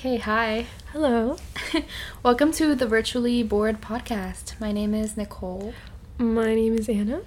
[0.00, 0.66] Okay, hi.
[0.92, 1.36] Hello.
[2.22, 4.58] Welcome to the Virtually Bored podcast.
[4.58, 5.74] My name is Nicole,
[6.16, 7.20] My name is Anna.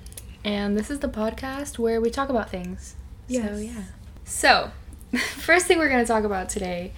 [0.43, 2.95] and this is the podcast where we talk about things.
[3.29, 3.83] So, yeah.
[4.25, 4.71] So,
[5.35, 6.93] first thing we're going to talk about today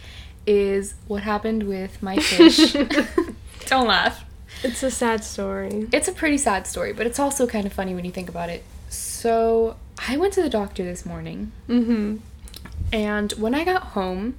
[0.48, 2.74] is what happened with my fish.
[3.66, 4.24] Don't laugh.
[4.64, 5.90] It's a sad story.
[5.92, 8.50] It's a pretty sad story, but it's also kind of funny when you think about
[8.50, 8.64] it.
[8.90, 9.76] So,
[10.08, 12.18] I went to the doctor this morning, Mm-hmm.
[12.94, 14.38] and when I got home,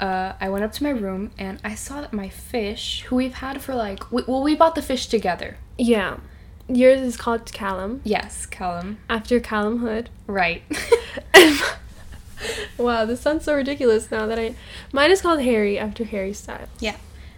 [0.00, 3.34] uh, I went up to my room and I saw that my fish, who we've
[3.34, 5.56] had for like, we, well, we bought the fish together.
[5.78, 6.16] Yeah.
[6.68, 8.98] Yours is called Callum, Yes, Callum.
[9.08, 10.08] after Calum Hood.
[10.26, 10.62] Right.
[12.78, 14.54] wow, this sounds so ridiculous now that I.
[14.92, 16.68] Mine is called Harry, after Harry Styles.
[16.78, 16.96] yeah.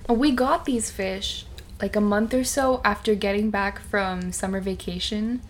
[0.08, 1.46] We got these fish
[1.80, 5.40] like a month or so after getting back from summer vacation.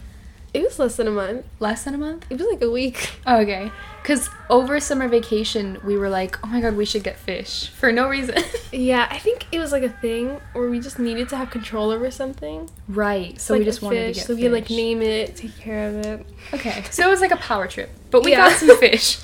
[0.54, 1.46] It was less than a month.
[1.60, 2.26] Less than a month?
[2.28, 3.12] It was like a week.
[3.26, 3.72] Oh, okay.
[4.02, 7.90] Because over summer vacation, we were like, oh my god, we should get fish for
[7.92, 8.36] no reason.
[8.74, 11.90] Yeah, I think it was like a thing where we just needed to have control
[11.90, 12.70] over something.
[12.88, 13.38] right.
[13.40, 14.36] So like we just wanted fish, to get so fish.
[14.36, 16.26] we could like name it, take care of it.
[16.54, 18.48] Okay, so it was like a power trip, but we Yeah.
[18.48, 19.18] got some fish.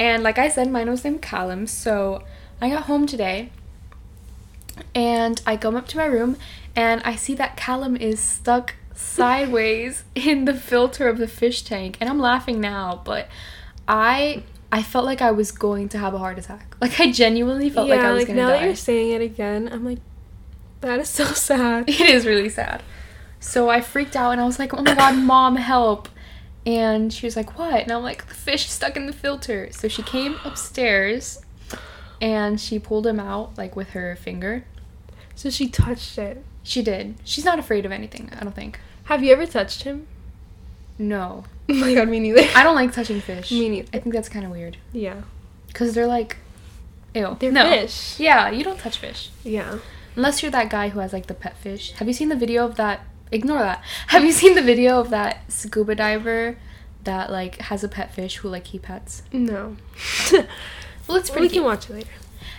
[0.00, 1.68] And like I said, mine was named Callum.
[1.68, 2.24] So
[2.60, 3.50] I got home today,
[4.94, 6.36] and I come up to my room,
[6.74, 11.96] and I see that Callum is stuck sideways in the filter of the fish tank,
[12.00, 13.28] and I'm laughing now, but
[13.86, 14.42] I
[14.72, 16.76] I felt like I was going to have a heart attack.
[16.80, 18.58] Like I genuinely felt yeah, like I was like gonna now die.
[18.58, 20.00] that you're saying it again, I'm like,
[20.80, 21.84] that is so sad.
[21.88, 22.82] It is really sad.
[23.40, 26.08] So I freaked out and I was like, oh my god, mom, help.
[26.66, 27.82] And she was like, what?
[27.82, 29.68] And I'm like, the fish stuck in the filter.
[29.70, 31.44] So she came upstairs
[32.20, 34.64] and she pulled him out, like with her finger.
[35.34, 36.44] So she touched it.
[36.64, 37.14] She did.
[37.22, 38.80] She's not afraid of anything, I don't think.
[39.04, 40.06] Have you ever touched him?
[40.98, 41.44] No.
[41.66, 42.42] Oh my god, me neither.
[42.54, 43.50] I don't like touching fish.
[43.50, 43.88] Me neither.
[43.94, 44.76] I think that's kind of weird.
[44.92, 45.22] Yeah.
[45.68, 46.36] Because they're like,
[47.14, 47.38] ew.
[47.40, 47.66] They're no.
[47.70, 48.20] fish.
[48.20, 49.30] Yeah, you don't touch fish.
[49.44, 49.78] Yeah.
[50.14, 51.92] Unless you're that guy who has like the pet fish.
[51.92, 53.00] Have you seen the video of that?
[53.32, 53.82] Ignore that.
[54.08, 56.58] Have you seen the video of that scuba diver
[57.04, 59.22] that like has a pet fish who like he pets?
[59.32, 59.76] No.
[61.06, 61.42] Well, it's pretty.
[61.42, 62.10] we pretty can watch it later.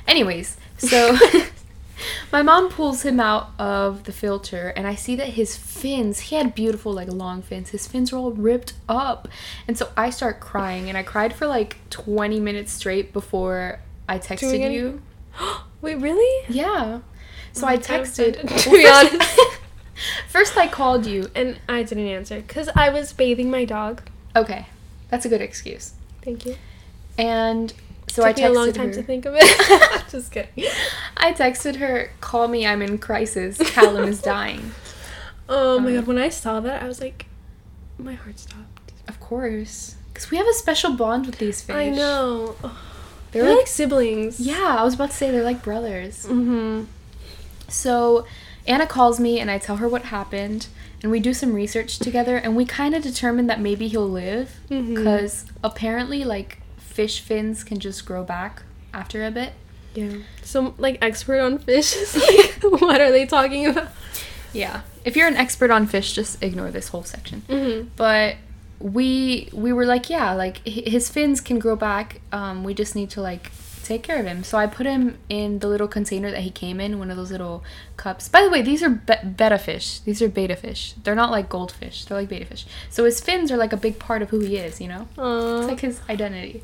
[0.08, 1.18] Anyways, so
[2.32, 6.36] my mom pulls him out of the filter and I see that his fins, he
[6.36, 7.70] had beautiful like long fins.
[7.70, 9.28] His fins were all ripped up.
[9.68, 14.20] And so I start crying and I cried for like 20 minutes straight before I
[14.20, 15.02] texted you.
[15.82, 16.46] Wait, really?
[16.50, 17.00] Yeah.
[17.54, 18.64] So Oh, I I'm kind of texted.
[18.64, 19.40] to be honest.
[20.28, 24.02] first I called you And I didn't answer because I was bathing my dog.
[24.36, 24.68] Okay,
[25.10, 25.94] that's a good excuse.
[26.22, 26.58] Thank you.
[27.18, 27.74] And
[28.16, 28.94] so Took I me a long time her.
[28.94, 30.04] to think of it.
[30.10, 30.66] Just kidding.
[31.18, 33.58] I texted her, "Call me, I'm in crisis.
[33.72, 34.72] Callum is dying."
[35.50, 37.26] Oh my Um, god, when I saw that, I was like,
[37.98, 38.94] my heart stopped.
[39.08, 41.76] Of course, because we have a special bond with these fish.
[41.76, 42.56] I know.
[43.32, 44.40] They're They're like, like siblings.
[44.40, 46.26] yeah, I was about to say they're like brothers.
[46.26, 46.86] Mm-hmm.
[47.68, 48.26] So
[48.68, 50.68] Anna calls me, and I tell her what happened,
[51.04, 54.60] and we do some research together, and we kind of determine that maybe he'll live,
[54.70, 56.60] because apparently, like
[56.96, 58.64] fish fins can just grow back
[58.94, 59.52] after a bit.
[59.94, 60.18] Yeah.
[60.44, 63.90] So, like, expert on fish is like, what are they talking about?
[64.54, 64.82] Yeah.
[65.04, 67.44] If you're an expert on fish, just ignore this whole section.
[67.48, 67.90] Mm-hmm.
[67.96, 68.36] but
[68.80, 73.10] we we were like yeah like his fins can grow back um we just need
[73.10, 73.50] to like
[73.86, 76.82] take care of him so i put him in the little container that he came
[76.82, 77.64] in one of those little
[77.96, 81.32] cups by the way these are be- betta fish these are beta fish they're not
[81.32, 84.30] like goldfish they're like beta fish so his fins are like a big part of
[84.30, 85.08] who he is you know
[85.62, 86.62] it's like his identity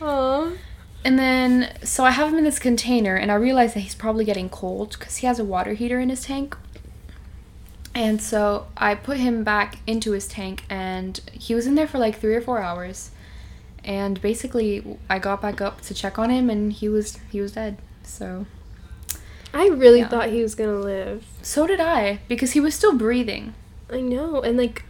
[0.00, 0.56] Aww.
[1.04, 4.24] and then so i have him in this container and i realize that he's probably
[4.24, 6.56] getting cold because he has a water heater in his tank
[7.96, 11.98] and so I put him back into his tank, and he was in there for
[12.00, 13.12] like three or four hours.
[13.84, 17.52] And basically, I got back up to check on him, and he was he was
[17.52, 17.78] dead.
[18.02, 18.46] So
[19.54, 20.08] I really Yeah.
[20.08, 21.24] thought he was gonna live.
[21.40, 23.54] so did I because he was still breathing.
[23.88, 24.82] I know, and like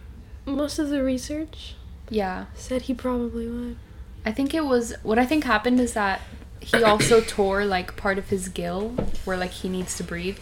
[0.46, 1.74] most of the research
[2.08, 3.76] Yeah, said he probably would.
[4.24, 6.20] I think it was what I think happened is that
[6.60, 8.90] he also tore like part of his gill
[9.24, 10.38] where like he needs to breathe.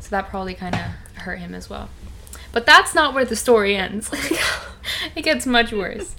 [0.00, 0.80] So that probably kind of
[1.22, 1.88] hurt him as well.
[2.52, 4.10] But that's not where the story ends.
[4.12, 4.74] Oh
[5.16, 6.14] it gets much worse.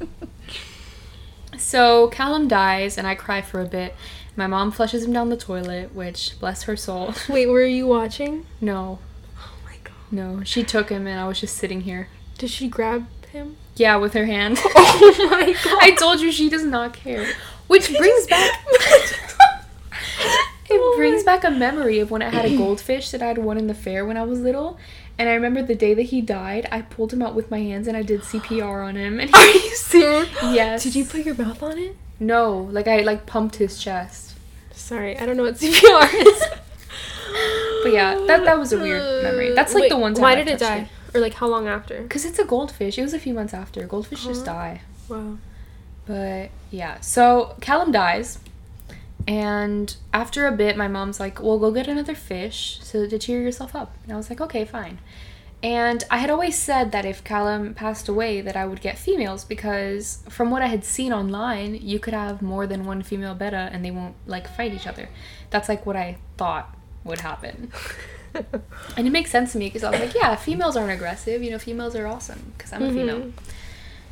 [1.58, 3.96] So Callum dies, and I cry for a bit.
[4.36, 7.14] My mom flushes him down the toilet, which, bless her soul.
[7.30, 8.46] Wait, were you watching?
[8.60, 9.00] no,
[9.38, 9.94] Oh my god.
[10.12, 10.44] no.
[10.44, 12.08] She took him, and I was just sitting here.
[12.38, 13.58] Did she grab him?
[13.76, 14.60] Yeah, with her hand.
[14.76, 15.80] Oh my god.
[15.82, 17.26] I told you she does not care.
[17.68, 18.52] Which brings back.
[20.70, 23.38] It Oh brings back a memory of when I had a goldfish that I had
[23.38, 24.78] won in the fair when I was little.
[25.20, 27.88] And I remember the day that he died, I pulled him out with my hands
[27.88, 29.20] and I did CPR on him.
[29.20, 30.30] And Are he, you serious?
[30.42, 30.84] yes.
[30.84, 31.96] Did you put your mouth on it?
[32.20, 34.36] No, like I like pumped his chest.
[34.72, 36.44] Sorry, I don't know what CPR is.
[37.84, 39.54] But yeah, that that was a weird memory.
[39.54, 40.22] That's like Wait, the one time.
[40.24, 40.88] Why I did it die?
[41.14, 42.02] Or like how long after?
[42.02, 42.98] Because it's a goldfish.
[42.98, 43.86] It was a few months after.
[43.86, 44.54] Goldfish just Huh.
[44.54, 44.82] die.
[45.10, 45.38] Wow.
[46.06, 48.40] But yeah, so Callum dies.
[49.28, 53.42] And after a bit, my mom's like, well, go get another fish so to cheer
[53.42, 53.96] yourself up.
[54.04, 55.00] And I was like, okay, fine.
[55.62, 59.46] And I had always said that if Callum passed away, that I would get females
[59.46, 63.70] because from what I had seen online, you could have more than one female beta
[63.72, 65.08] and they won't like fight each other.
[65.52, 66.76] That's like what I thought
[67.06, 67.72] would happen.
[68.98, 71.42] And it makes sense to me because I was like, yeah, females aren't aggressive.
[71.44, 73.32] You know, females are awesome because I'm a female.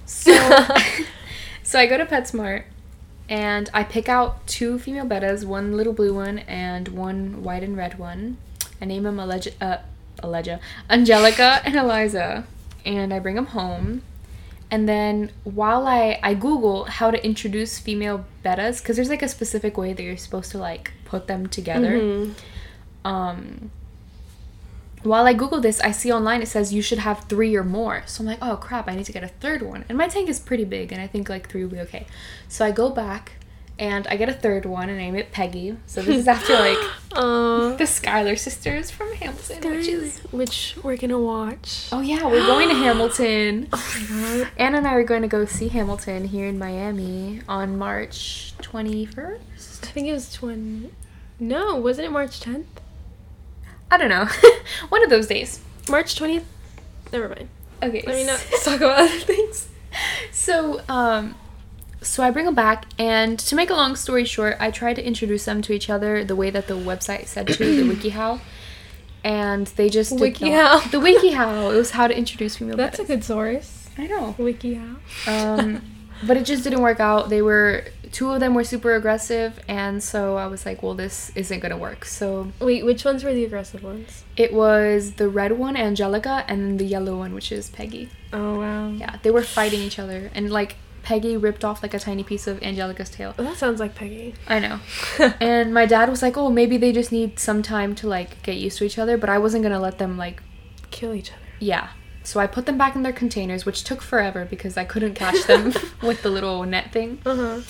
[0.06, 0.34] So,
[1.64, 2.64] so I go to PetSmart
[3.30, 7.78] and I pick out two female bettas, one little blue one and one white and
[7.78, 8.38] red one.
[8.82, 9.78] I name them Allegia, uh,
[10.22, 10.60] Allegia,
[10.90, 12.46] Angelica and Eliza,
[12.86, 14.02] and I bring them home.
[14.70, 19.30] And then while I I Google how to introduce female bettas, because there's like a
[19.30, 22.34] specific way that you're supposed to like put them together Mhm.
[23.06, 23.72] um
[25.04, 28.04] while I Google this, I see online it says you should have three or more.
[28.06, 29.86] So I'm like, oh crap, I need to get a third one.
[29.90, 32.08] And my tank is pretty big, and I think like three will be okay.
[32.48, 33.34] So I go back
[33.80, 35.76] and I get a third one and I name it Peggy.
[35.88, 36.78] So this is after like
[37.14, 41.90] Uh, the Schuyler sisters from Hamilton, which is which we're gonna watch.
[41.92, 43.68] oh yeah, we're going to Hamilton.
[44.14, 44.48] Oh.
[44.58, 49.84] Anna and I are going to go see Hamilton here in Miami on March 21st.
[49.84, 50.92] I think it was twenty.
[51.40, 52.81] No, wasn't it March tenth?
[53.92, 54.28] I don't know,
[54.90, 55.60] one of those days.
[55.90, 56.46] March twentieth.
[57.12, 57.50] Never mind.
[57.84, 59.68] Okay, Let me not talk about other things.
[60.32, 61.36] So, um,
[62.02, 65.06] so I bring them back, and to make a long story short, I tried to
[65.06, 68.40] introduce them to each other the way that the website said to, the WikiHow,
[69.24, 70.90] and they just did WikiHow.
[70.92, 71.74] The WikiHow.
[71.74, 72.78] It was how to introduce female.
[72.78, 73.90] That's a good source.
[73.98, 74.36] I know.
[74.38, 74.98] WikiHow.
[75.28, 75.82] Um,
[76.26, 77.30] but it just didn't work out.
[77.30, 81.32] They were two of them were super aggressive, and so I was like, well, this
[81.36, 82.06] isn't gonna work.
[82.06, 84.24] So Wait, which ones were the aggressive ones?
[84.38, 88.10] it was the red one, Angelica, and then the yellow one, which is Peggy.
[88.34, 88.90] Oh wow.
[88.90, 92.46] Yeah, they were fighting each other, and like Peggy ripped off like a tiny piece
[92.48, 93.34] of Angelica's tail.
[93.40, 94.36] Oh, that sounds like Peggy.
[94.48, 94.80] I know.
[95.42, 98.58] And my dad was like, "Oh, maybe they just need some time to like get
[98.58, 100.44] used to each other," but I wasn't going to let them like
[100.92, 101.42] Kill each other.
[101.60, 101.88] yeah.
[102.24, 105.44] So I put them back in their containers, which took forever because I couldn't catch
[105.48, 105.74] them
[106.04, 107.18] with the little net thing.
[107.26, 107.62] Uh huh.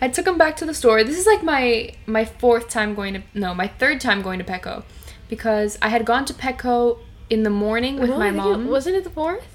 [0.00, 1.02] I took them back to the store.
[1.04, 4.44] This is like my my fourth time going to no, my third time going to
[4.44, 4.84] Petco
[5.28, 6.98] because I had gone to Petco
[7.30, 8.68] in the morning with my mom.
[8.68, 9.46] wasn't it the fourth?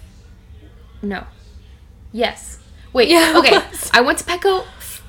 [1.01, 1.25] No.
[2.11, 2.59] Yes.
[2.93, 3.09] Wait.
[3.09, 3.59] Yeah, okay.
[3.91, 4.65] I went to Petco,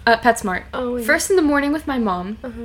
[0.06, 0.64] uh, PetSmart.
[0.72, 1.04] Oh, wait.
[1.04, 2.38] First in the morning with my mom.
[2.42, 2.64] Uh huh.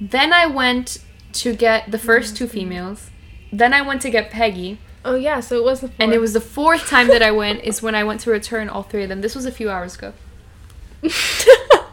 [0.00, 0.98] Then I went
[1.34, 3.10] to get the first two females.
[3.52, 4.78] Then I went to get Peggy.
[5.04, 6.00] Oh yeah, so it was the fourth.
[6.00, 8.68] And it was the fourth time that I went is when I went to return
[8.68, 9.20] all three of them.
[9.20, 10.12] This was a few hours ago.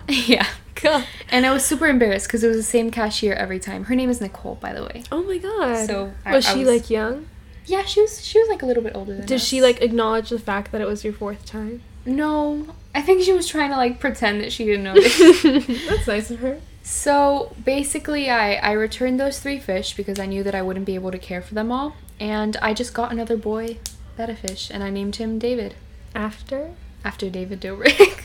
[0.27, 0.47] yeah.
[0.81, 1.05] God.
[1.29, 3.85] And I was super embarrassed because it was the same cashier every time.
[3.85, 5.03] Her name is Nicole, by the way.
[5.11, 5.87] Oh my god.
[5.87, 7.27] So, I- was I she was- like young?
[7.67, 9.25] Yeah, she was she was like a little bit older than me.
[9.27, 9.43] Did us.
[9.43, 11.81] she like acknowledge the fact that it was your fourth time?
[12.05, 12.67] No.
[12.93, 15.17] I think she was trying to like pretend that she didn't notice.
[15.89, 16.59] That's nice of her.
[16.83, 20.93] So basically, I, I returned those three fish because I knew that I wouldn't be
[20.93, 21.95] able to care for them all.
[22.19, 23.79] And I just got another boy
[24.15, 25.73] betta fish and I named him David
[26.13, 28.24] After, after David Dobrik,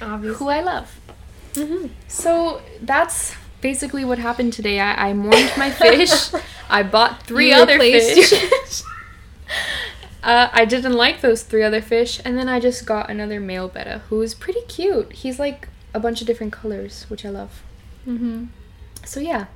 [0.00, 0.38] obviously.
[0.38, 1.00] who I love.
[1.54, 4.80] hmm So that's basically what happened today.
[4.80, 6.30] I, I mourned my fish.
[6.70, 8.30] I bought three You other fish.
[8.30, 8.82] fish.
[10.22, 13.68] uh, I didn't like those three other fish, and then I just got another male
[13.68, 15.12] betta who is pretty cute.
[15.12, 17.62] He's like a bunch of different colors, which I love.
[18.06, 18.46] Mm-hmm.
[19.04, 19.46] So yeah,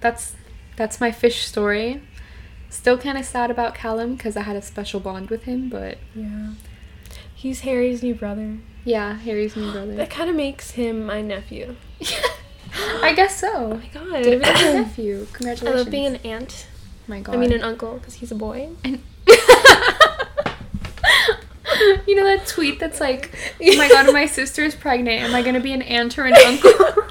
[0.00, 0.34] that's
[0.76, 2.02] that's my fish story.
[2.70, 5.98] Still kind of sad about Callum because I had a special bond with him, but
[6.14, 6.50] Yeah.
[7.38, 8.58] He's Harry's new brother.
[8.84, 9.94] yeah, Harry's new brother.
[9.94, 11.76] That kind of makes him my nephew.
[13.02, 13.50] I guess so.
[13.54, 14.22] Oh my god.
[14.24, 15.26] David is a nephew.
[15.46, 16.66] I love being an aunt.
[17.06, 17.34] my God.
[17.36, 18.70] I mean, an uncle because he's a boy.
[18.84, 19.02] And-
[22.06, 25.22] you know that tweet that's like, "Oh my God, my sister is pregnant.
[25.22, 26.72] Am I gonna be an aunt or an uncle?"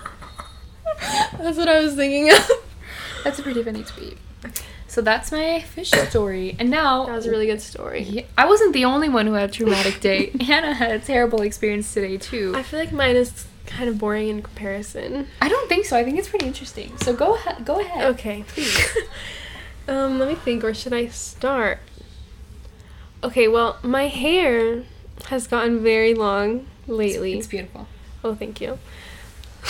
[1.39, 2.49] That's what I was thinking of.
[3.23, 4.17] that's a pretty funny tweet.
[4.89, 8.03] So that's my fish story, and now That was a really good story.
[8.03, 10.31] Yeah, I wasn't the only one who had a traumatic day.
[10.41, 12.53] Hannah had a terrible experience today too.
[12.55, 15.27] I feel like mine is kind of boring in comparison.
[15.41, 15.97] I don't think so.
[15.97, 16.97] I think it's pretty interesting.
[16.99, 17.65] So go ahead.
[17.65, 18.05] Go ahead.
[18.13, 18.97] Okay, please.
[19.89, 20.63] um, let me think.
[20.63, 21.79] Where should I start?
[23.23, 24.83] Okay, well, my hair
[25.25, 27.37] has gotten very long lately.
[27.37, 27.87] It's beautiful.
[28.23, 28.79] Oh, thank you.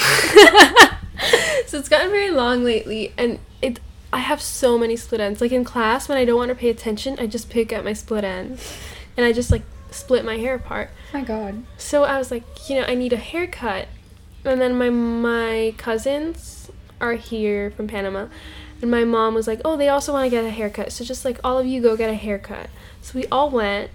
[1.66, 3.80] so it's gotten very long lately, and it.
[4.12, 5.42] I have so many split ends.
[5.42, 7.94] Like in class, when I don't want to pay attention, I just pick at my
[7.94, 8.78] split ends,
[9.16, 10.90] and I just like split my hair apart.
[11.14, 11.64] my God.
[11.78, 13.88] So I was like, you know, I need a haircut.
[14.46, 16.72] And then my my cousins
[17.02, 18.28] are here from Panama,
[18.82, 21.26] and my mom was like, "Oh, they also want to get a haircut, so just
[21.26, 22.70] like all of you go get a haircut."
[23.02, 23.92] So we all went,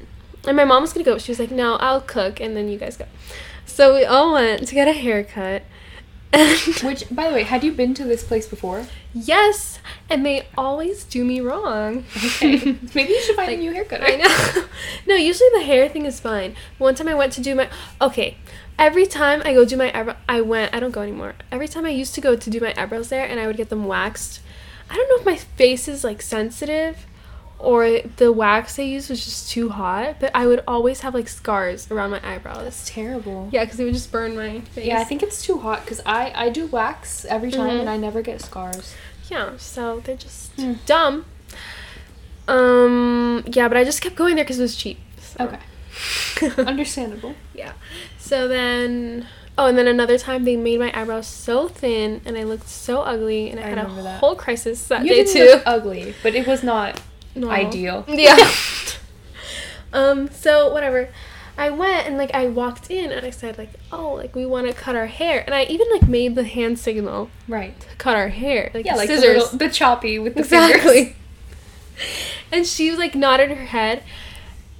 [0.46, 1.14] and my mom was gonna go.
[1.14, 3.06] But she was like, "No, I'll cook, and then you guys go."
[3.64, 5.62] So we all went to get a haircut.
[6.82, 8.86] Which, by the way, had you been to this place before?
[9.14, 12.04] yes, and they always do me wrong.
[12.16, 12.56] Okay.
[12.94, 14.00] Maybe you should find Like, a new haircut.
[14.02, 14.64] I know.
[15.06, 16.54] no, usually the hair thing is fine.
[16.78, 17.68] One time I went to do my
[18.00, 18.38] okay.
[18.78, 20.74] Every time I go do my eyebrow, I went.
[20.74, 21.34] I don't go anymore.
[21.52, 23.68] Every time I used to go to do my eyebrows there, and I would get
[23.68, 24.40] them waxed.
[24.90, 27.06] I don't know if my face is like sensitive,
[27.62, 30.16] or the wax they used was just too hot.
[30.20, 32.64] But I would always have like scars around my eyebrows.
[32.64, 33.48] That's terrible.
[33.52, 34.86] Yeah, because it would just burn my face.
[34.86, 37.80] Yeah, I think it's too hot because I, I do wax every time Mhm.
[37.80, 38.94] and I never get scars.
[39.30, 40.74] Yeah, so they're just Hmm.
[40.86, 41.24] dumb.
[42.48, 43.44] Um.
[43.46, 44.98] Yeah, but I just kept going there because it was cheap.
[45.20, 45.44] so.
[45.44, 45.58] Okay.
[46.62, 47.34] Understandable.
[47.54, 47.72] Yeah.
[48.18, 49.26] So then,
[49.56, 53.02] oh, and then another time they made my eyebrows so thin and I looked so
[53.02, 54.20] ugly and I, I had a that.
[54.20, 55.44] whole crisis that you day too.
[55.44, 57.00] look ugly, but it was not
[57.34, 57.50] No.
[57.50, 58.04] ideal.
[58.08, 58.36] Yeah.
[59.92, 60.28] um.
[60.30, 61.08] So whatever.
[61.56, 64.66] I went and like I walked in and I said like, oh, like we want
[64.66, 67.78] to cut our hair, and I even like made the hand signal Right.
[67.78, 69.42] to cut our hair, like Yeah, the like the, scissors.
[69.52, 70.92] little, the choppy with the exactly.
[71.04, 71.16] fingers.
[72.50, 74.02] And she was like nodded her head,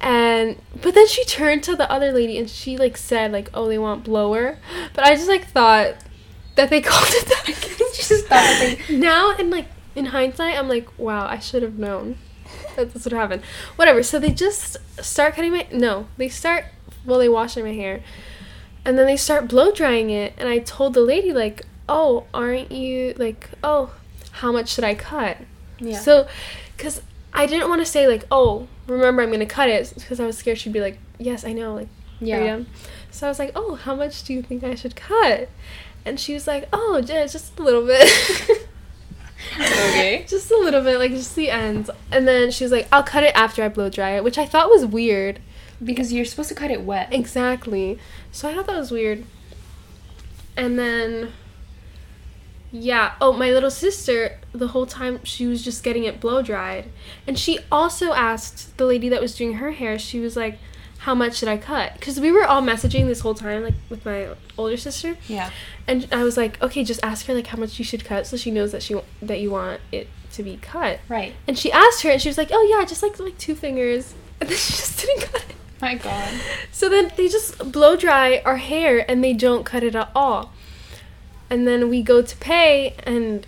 [0.00, 3.68] and but then she turned to the other lady and she like said like, "Oh,
[3.68, 4.58] they want blower,"
[4.94, 5.94] but I just like thought
[6.56, 7.46] that they called it that.
[7.94, 11.62] She just thought that they- now and like in hindsight, I'm like, wow, I should
[11.62, 12.16] have known
[12.76, 13.42] that what happened.
[13.76, 14.02] Whatever.
[14.02, 16.66] So they just start cutting my no, they start
[17.04, 18.02] well, they washing my hair,
[18.84, 22.70] and then they start blow drying it, and I told the lady like, "Oh, aren't
[22.72, 23.92] you like oh."
[24.36, 25.36] How much should I cut?
[25.78, 25.98] Yeah.
[25.98, 26.26] So,
[26.76, 27.02] because
[27.34, 30.38] I didn't want to say like, oh, remember I'm gonna cut it, because I was
[30.38, 31.88] scared she'd be like, yes, I know, like,
[32.18, 32.42] yeah.
[32.42, 32.60] yeah.
[33.10, 35.50] So I was like, oh, how much do you think I should cut?
[36.04, 38.10] And she was like, oh, ju- just a little bit.
[39.54, 40.24] Okay.
[40.28, 41.90] just a little bit, like just the ends.
[42.10, 44.46] And then she was like, I'll cut it after I blow dry it, which I
[44.46, 45.40] thought was weird.
[45.82, 47.12] Because you're supposed to cut it wet.
[47.12, 47.98] Exactly.
[48.30, 49.24] So I thought that was weird.
[50.56, 51.32] And then,
[52.70, 53.14] yeah.
[53.20, 56.90] Oh, my little sister, the whole time she was just getting it blow dried.
[57.26, 60.58] And she also asked the lady that was doing her hair, she was like,
[61.02, 61.94] how much should I cut?
[61.94, 65.16] Because we were all messaging this whole time, like with my older sister.
[65.26, 65.50] Yeah.
[65.88, 68.36] And I was like, okay, just ask her like how much you should cut, so
[68.36, 71.00] she knows that she that you want it to be cut.
[71.08, 71.34] Right.
[71.48, 74.14] And she asked her, and she was like, oh yeah, just like like two fingers.
[74.40, 75.54] And then she just didn't cut it.
[75.80, 76.40] My God.
[76.72, 80.50] So then they just blow dry our hair and they don't cut it at all.
[81.48, 83.46] And then we go to pay and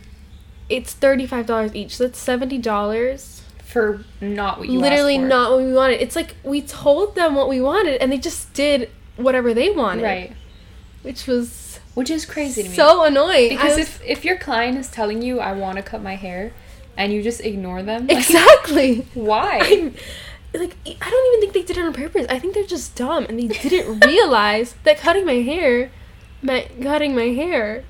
[0.69, 1.97] it's $35 each.
[1.97, 3.34] So that's $70.
[3.75, 6.01] For not what you Literally not what we wanted.
[6.01, 10.05] It's like we told them what we wanted and they just did whatever they wanted.
[10.05, 10.37] Right.
[11.03, 12.75] Which was Which is crazy to me.
[12.77, 13.49] so annoying.
[13.49, 16.53] Because was- if if your client is telling you I want to cut my hair,
[16.97, 19.09] and you just ignore them, like, exactly.
[19.15, 19.59] why?
[19.61, 19.95] I'm,
[20.55, 22.27] like I don't even think they did it on purpose.
[22.31, 25.91] I think they're just dumb and they didn't realize that cutting my hair
[26.43, 27.83] meant cutting my hair.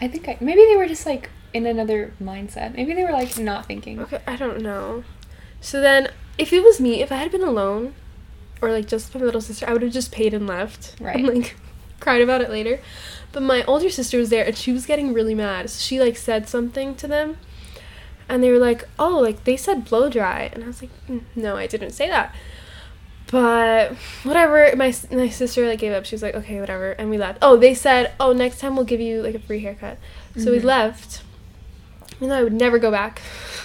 [0.00, 2.74] I think I, maybe they were just like in another mindset.
[2.74, 4.00] Maybe they were like not thinking.
[4.00, 5.04] Okay, I don't know.
[5.60, 7.94] So then, if it was me, if I had been alone,
[8.60, 10.96] or like just my little sister, I would have just paid and left.
[11.00, 11.16] Right.
[11.16, 11.56] And like
[12.00, 12.80] cried about it later.
[13.32, 15.70] But my older sister was there and she was getting really mad.
[15.70, 17.38] So she like said something to them.
[18.28, 20.50] And they were like, oh, like they said blow dry.
[20.52, 22.34] And I was like, "Mm, no, I didn't say that.
[23.30, 23.94] But
[24.24, 26.04] whatever, my, my sister like gave up.
[26.04, 26.92] She was like, okay, whatever.
[26.92, 27.38] And we left.
[27.40, 29.98] Oh, they said, oh, next time we'll give you like a free haircut.
[30.36, 30.64] So we Mhm.
[30.64, 31.22] left.
[32.16, 33.20] Even though I would never go back.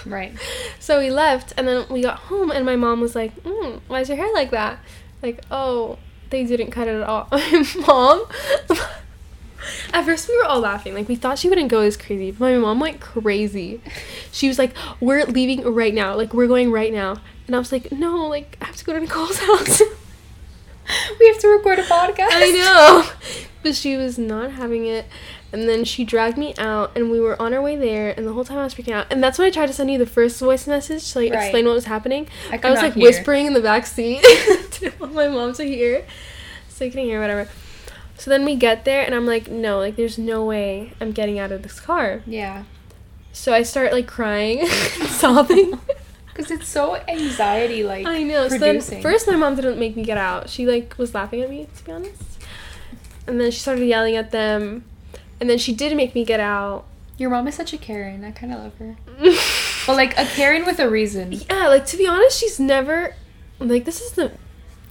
[0.06, 0.32] Right.
[0.80, 4.00] So we left, and then we got home, and my mom was like, mm, "Why
[4.00, 4.78] is your hair like that?"
[5.22, 5.98] Like, "Oh,
[6.30, 7.28] they didn't cut it at all."
[7.86, 8.24] mom.
[9.92, 10.94] At first, we were all laughing.
[10.94, 12.30] Like, we thought she wouldn't go this crazy.
[12.30, 13.82] But my mom went crazy.
[14.32, 16.14] She was like, "We're leaving right now.
[16.14, 18.94] Like, we're going right now." And I was like, "No, like, I have to go
[18.94, 19.82] to Nicole's house."
[21.20, 22.28] We have to record a podcast.
[22.30, 23.42] I know.
[23.62, 25.06] But she was not having it.
[25.50, 28.12] And then she dragged me out, and we were on our way there.
[28.16, 29.06] And the whole time I was freaking out.
[29.10, 31.44] And that's when I tried to send you the first voice message to like Right.
[31.44, 32.28] explain what was happening.
[32.50, 33.02] I, I, was like hear.
[33.02, 34.22] whispering in the back seat
[34.72, 36.04] to want my mom to hear,
[36.68, 37.48] so I couldn't hear whatever.
[38.18, 41.38] So then we get there, and I'm like, no, like there's no way I'm getting
[41.38, 42.22] out of this car.
[42.26, 42.64] Yeah.
[43.32, 44.66] So I start like crying,
[45.06, 45.78] sobbing.
[46.38, 48.46] Because it's so anxiety like I know.
[48.46, 50.48] So then first my mom didn't make me get out.
[50.48, 52.38] She like was laughing at me to be honest.
[53.26, 54.84] And then she started yelling at them.
[55.40, 56.84] And then she did make me get out.
[57.16, 58.24] Your mom is such a Karen.
[58.24, 58.96] I kind of love her.
[59.86, 61.32] But like a Karen with a reason.
[61.32, 63.14] yeah, like to be honest, she's never
[63.58, 64.32] like this is the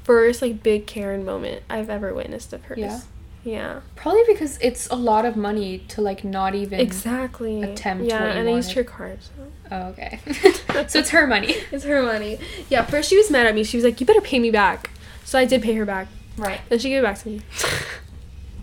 [0.04, 2.80] first like big Karen moment I've ever witnessed of hers.
[2.80, 3.02] Yeah.
[3.44, 3.82] Yeah.
[3.96, 6.80] Probably because it's a lot of money to like not even.
[6.80, 7.62] Exactly.
[7.62, 9.20] attempt Yeah, and I used her card.
[9.22, 9.32] So.
[9.72, 10.20] Oh, okay.
[10.88, 11.56] so it's her money.
[11.72, 12.40] It's her money.
[12.70, 13.64] Yeah, first she was mad at me.
[13.64, 14.90] She was like, "You better pay me back."
[15.26, 16.08] So I did pay her back.
[16.38, 16.60] Right.
[16.70, 17.42] Then she gave it back to me.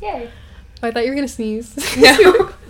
[0.02, 0.30] Yay.
[0.86, 1.74] I thought you were gonna sneeze.
[1.96, 2.50] No.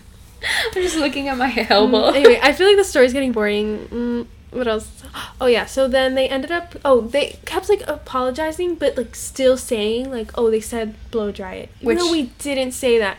[0.77, 2.11] I'm just looking at my elbow.
[2.11, 3.89] Mm, anyway, I feel like the story's getting boring.
[3.91, 4.91] Mm, what else?
[5.41, 5.65] Oh yeah.
[5.67, 6.75] So then they ended up.
[6.85, 11.55] Oh, they kept like apologizing, but like still saying like, oh, they said blow dry
[11.55, 13.17] it, Which- we didn't say that.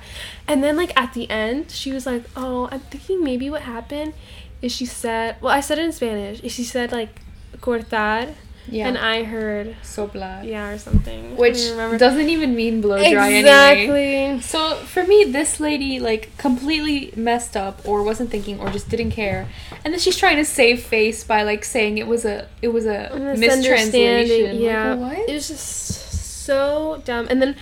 [0.47, 4.13] And then like at the end, she was like, oh, I'm thinking maybe what happened
[4.61, 5.37] is she said.
[5.41, 6.41] Well, I said it in Spanish.
[6.51, 7.21] She said like
[7.61, 8.33] cortar,
[8.67, 8.87] yeah.
[8.87, 10.43] and I heard Sopla.
[10.45, 11.35] yeah or something.
[11.37, 13.39] Which doesn't even mean blow dry anyway.
[13.39, 14.41] exactly.
[14.41, 19.11] So for me, this lady like completely messed up, or wasn't thinking, or just didn't
[19.11, 19.47] care,
[19.83, 22.85] and then she's trying to save face by like saying it was a it was
[22.85, 24.57] a mistranslation.
[24.61, 27.27] Yeah, Like, it was just so dumb.
[27.29, 27.55] And then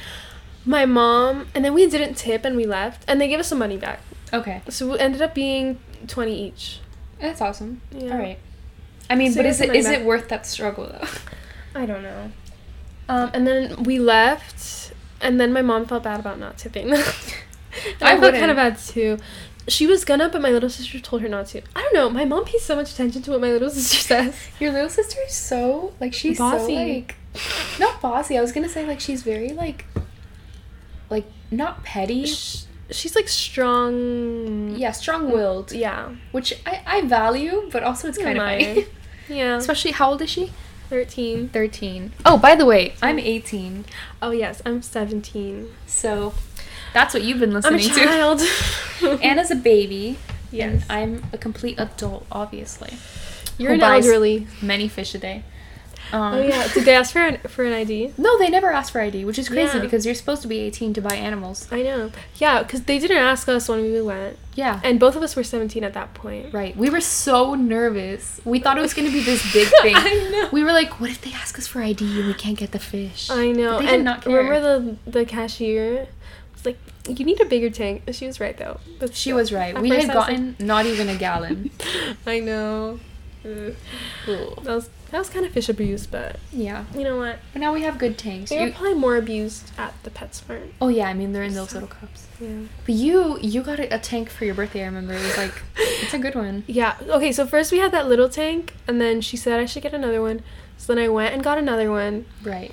[0.66, 3.60] my mom, and then we didn't tip, and we left, and they gave us some
[3.60, 4.00] money back.
[4.32, 6.80] Okay, So it ended up being twenty each.
[7.20, 7.82] that's awesome.
[7.92, 8.12] Yeah.
[8.12, 8.40] All right.
[9.14, 11.08] I mean, So but is it is it worth that struggle though?
[11.80, 12.32] I don't know.
[13.08, 14.92] Um, and then we left,
[15.22, 16.92] and then my mom felt bad about not tipping.
[16.96, 17.04] I
[18.02, 19.20] I, felt kind of bad too.
[19.68, 21.62] She was gonna, but my little sister told her not to.
[21.76, 22.10] I don't know.
[22.10, 24.36] My mom pays so much attention to what my little sister says.
[24.60, 26.76] Your little sister is so like she's Bossy.
[26.76, 27.16] so like
[27.80, 28.36] not bossy.
[28.36, 29.86] I was gonna say like she's very like
[31.12, 32.26] like not petty.
[32.26, 34.76] Sh- She's like strong.
[34.76, 35.72] Yeah, strong willed.
[35.72, 36.14] Yeah.
[36.32, 38.86] Which I, I value, but also it's kind of.
[39.28, 39.58] Yeah.
[39.58, 40.52] Especially how old is she?
[40.90, 41.50] 13.
[41.50, 42.12] 13.
[42.26, 43.86] Oh, by the way, I'm 18.
[44.22, 44.62] Oh, yes.
[44.66, 45.70] I'm 17.
[45.88, 46.34] So
[46.94, 48.06] that's what you've been listening I'm a to.
[48.06, 49.22] child.
[49.24, 50.18] Anna's a baby.
[50.52, 50.86] Yes.
[50.90, 52.94] I'm a complete adult, obviously.
[53.58, 54.48] You're who an elderly.
[54.62, 55.44] Many fish a day.
[56.14, 56.68] Um, Oh, yeah.
[56.74, 58.14] Did they ask for an, for an ID?
[58.18, 59.84] No, they never asked for ID, which is crazy Yeah.
[59.84, 61.68] because you're supposed to be 18 to buy animals.
[61.72, 62.12] I know.
[62.36, 64.38] Yeah, because they didn't ask us when we went.
[64.56, 64.80] Yeah.
[64.84, 66.54] And both of us were 17 at that point.
[66.54, 66.78] Right.
[66.78, 68.40] We were so nervous.
[68.46, 69.96] We thought it was going to be this big thing.
[69.98, 70.50] I know.
[70.52, 72.80] We were like, what if they ask us for ID and we can't get the
[72.80, 73.30] fish?
[73.32, 73.78] I know.
[73.80, 74.38] But they and did not care.
[74.38, 74.60] remember
[75.06, 76.08] the the cashier
[76.54, 78.80] was like, "You need a bigger tank." She was right though.
[79.00, 79.74] But She was right.
[79.82, 81.72] We had was like- gotten not even a gallon.
[82.28, 83.00] I know.
[83.44, 83.76] That
[84.66, 86.86] was that was kind of fish abuse, but Yeah.
[86.96, 87.38] you know what?
[87.54, 88.50] But now we have good tanks.
[88.50, 90.70] They were You- probably more abused at the PetSmart.
[90.82, 92.28] oh yeah, I mean they're in those little cups.
[92.40, 92.50] Yeah.
[92.86, 94.82] But you you got a, a tank for your birthday.
[94.82, 96.64] I remember it was like it's a good one.
[96.68, 96.96] Yeah.
[97.08, 97.32] Okay.
[97.32, 100.22] So first we had that little tank, and then she said I should get another
[100.22, 100.42] one.
[100.78, 102.72] So then I went and got another one, Right.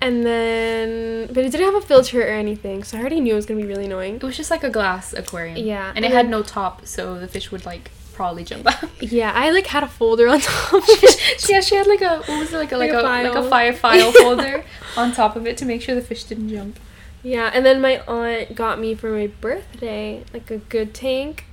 [0.00, 3.36] and then but it didn't have a filter or anything, so I already knew it
[3.36, 4.14] was gonna be really annoying.
[4.16, 5.56] It was just like a glass aquarium.
[5.58, 8.90] Yeah, And it and had no top, so the fish would like probably jump out.
[9.02, 10.74] Yeah, I like had a folder on top.
[10.74, 11.48] of it.
[11.48, 13.26] yeah, she had like a what was it like a like, Like a, a like
[13.32, 13.48] a file.
[13.50, 14.64] fire file holder
[14.96, 16.78] on top of it to make sure the fish didn't jump.
[17.22, 21.44] Yeah, and then my aunt got me for my birthday like a good tank.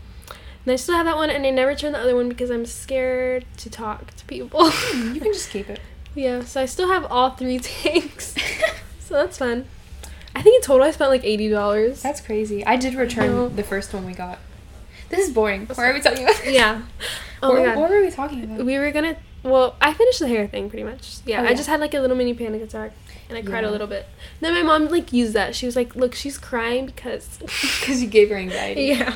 [0.65, 2.65] And I still have that one, and I never turned the other one because I'm
[2.65, 4.59] scared to talk to people.
[4.69, 5.79] Hmm, you can just keep it.
[6.15, 8.35] yeah, so I still have all three tanks.
[8.99, 9.65] so that's fun.
[10.35, 12.01] I think in total I spent like eighty dollars.
[12.01, 12.65] That's crazy.
[12.65, 13.47] I did return No.
[13.47, 14.39] the first one we got.
[15.09, 15.65] This is boring.
[15.67, 16.53] Why are we talking about this?
[16.53, 16.81] Yeah.
[17.43, 17.77] Oh what, my god.
[17.77, 18.65] what were we talking about?
[18.65, 19.15] We were gonna.
[19.43, 21.17] Well, I finished the hair thing pretty much.
[21.23, 22.93] Yeah, Oh, I just had like a little mini panic attack,
[23.29, 23.69] and I cried Yeah.
[23.69, 24.07] a little bit.
[24.41, 25.53] Then my mom like used that.
[25.53, 27.37] She was like, "Look, she's crying because."
[27.79, 28.85] Because you gave her anxiety.
[28.85, 29.13] yeah.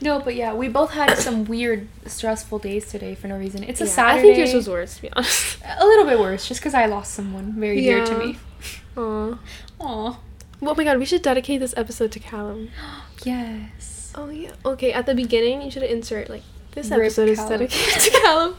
[0.00, 3.64] No, but yeah, we both had some weird, stressful days today for no reason.
[3.64, 4.18] It's a Yeah, Saturday.
[4.18, 5.58] I think yours was worse, to be honest.
[5.78, 8.38] a little bit worse, just because I lost someone very dear to me.
[8.96, 9.38] Aw.
[9.80, 10.18] Aw.
[10.62, 12.70] Oh my god, we should dedicate this episode to Callum.
[13.24, 13.93] Yes.
[14.14, 14.52] Oh yeah.
[14.64, 18.54] Okay, at the beginning you should insert like this Rip episode is dedicated to Callum.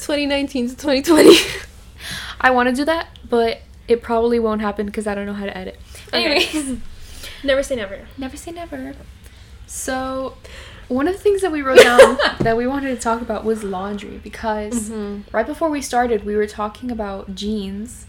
[0.00, 1.36] 2019 to 2020.
[2.40, 5.46] I want to do that, but it probably won't happen because I don't know how
[5.46, 5.78] to edit.
[6.08, 6.24] Okay.
[6.46, 6.78] Anyways,
[7.44, 8.06] Never say never.
[8.18, 8.94] never say never.
[9.66, 10.36] So,
[10.88, 13.62] one of the things that we wrote down that we wanted to talk about was
[13.64, 15.22] laundry because Mhm.
[15.32, 18.06] right before we started, we were talking about jeans.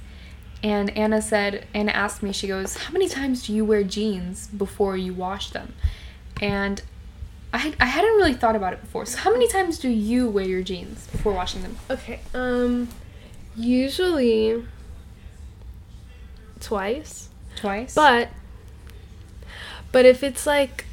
[0.64, 4.48] And Anna said, Anna asked me, she goes, How many times do you wear jeans
[4.48, 5.74] before you wash them?
[6.42, 6.82] And
[7.54, 9.06] I, I hadn't really thought about it before.
[9.06, 11.78] So, how many times do you wear your jeans before washing them?
[11.90, 12.20] Okay.
[12.34, 12.90] Um
[13.56, 14.64] usually
[16.60, 17.30] twice.
[17.56, 17.96] Twice?
[17.96, 18.30] But
[19.92, 20.86] but if it's like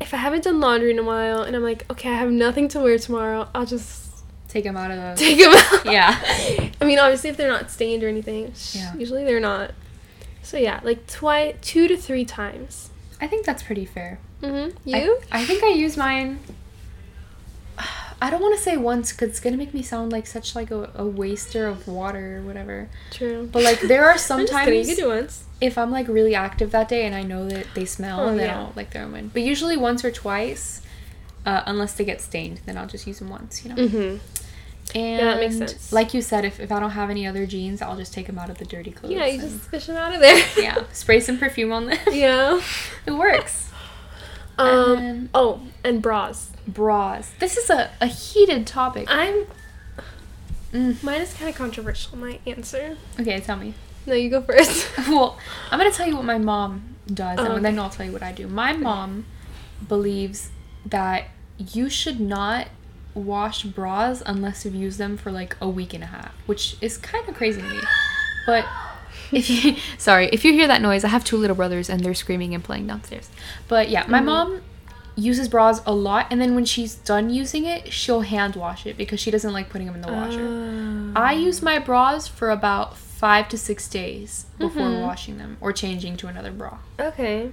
[0.00, 2.66] if I haven't done laundry in a while and I'm like, okay, I have nothing
[2.68, 4.00] to wear tomorrow, I'll just
[4.48, 5.14] take them out of the.
[5.24, 5.86] take them out.
[5.86, 6.18] Yeah.
[6.80, 8.94] I mean, obviously, if they're not stained or anything, Yeah.
[8.96, 9.72] usually they're not.
[10.42, 12.90] So yeah, like twice, two to three times.
[13.20, 14.18] I think that's pretty fair.
[14.42, 14.94] Mm-hmm.
[14.94, 15.20] I- You?
[15.30, 16.40] I, think I use mine.
[18.20, 20.70] I don't want to say once because it's gonna make me sound like such like
[20.70, 22.88] a, a waster of water or whatever.
[23.10, 23.48] True.
[23.50, 25.44] But like there are I'm sometimes You do once.
[25.60, 28.46] if I'm like really active that day and I know that they smell, Oh, then
[28.46, 28.60] yeah.
[28.60, 29.28] I'll like throw them in.
[29.28, 30.82] But usually once or twice,
[31.44, 33.64] uh, unless they get stained, then I'll just use them once.
[33.64, 33.82] You know.
[33.88, 34.96] Mm-hmm.
[34.96, 35.92] And that makes sense.
[35.92, 38.38] like you said, if, if I don't have any other jeans, I'll just take them
[38.38, 39.12] out of the dirty clothes.
[39.12, 40.44] Yeah, you just fish them out of there.
[40.56, 41.98] yeah, spray some perfume on them.
[42.12, 42.60] yeah.
[43.06, 43.70] it works.
[44.62, 44.98] Um.
[44.98, 46.50] And- Oh, and bras.
[46.66, 47.30] Bras.
[47.38, 49.06] This is a, a heated topic.
[49.08, 49.46] I'm.
[50.72, 51.02] Mm.
[51.02, 52.16] Mine is kind of controversial.
[52.16, 52.96] My answer.
[53.20, 53.74] Okay, tell me.
[54.06, 54.88] No, you go first.
[55.08, 55.38] well,
[55.70, 57.78] I'm gonna tell you what my mom does, Oh, and then.
[57.78, 58.46] I'll tell you what I do.
[58.48, 59.26] My mom
[59.86, 60.50] believes
[60.86, 61.26] that
[61.58, 62.68] you should not
[63.14, 66.96] wash bras unless you've used them for like a week and a half, which is
[66.96, 67.78] kind of crazy to me.
[68.46, 68.64] But
[69.32, 72.14] if you sorry, if you hear that noise, I have two little brothers and they're
[72.14, 73.28] screaming and playing downstairs.
[73.68, 74.24] But yeah, my Mhm.
[74.24, 74.60] mom
[75.14, 78.96] uses bras a lot, and then when she's done using it, she'll hand wash it
[78.96, 80.40] because she doesn't like putting them in the washer.
[80.40, 81.12] Oh.
[81.20, 85.02] I use my bras for about five to six days before Mhm.
[85.02, 86.78] washing them or changing to another bra.
[86.98, 87.50] Okay.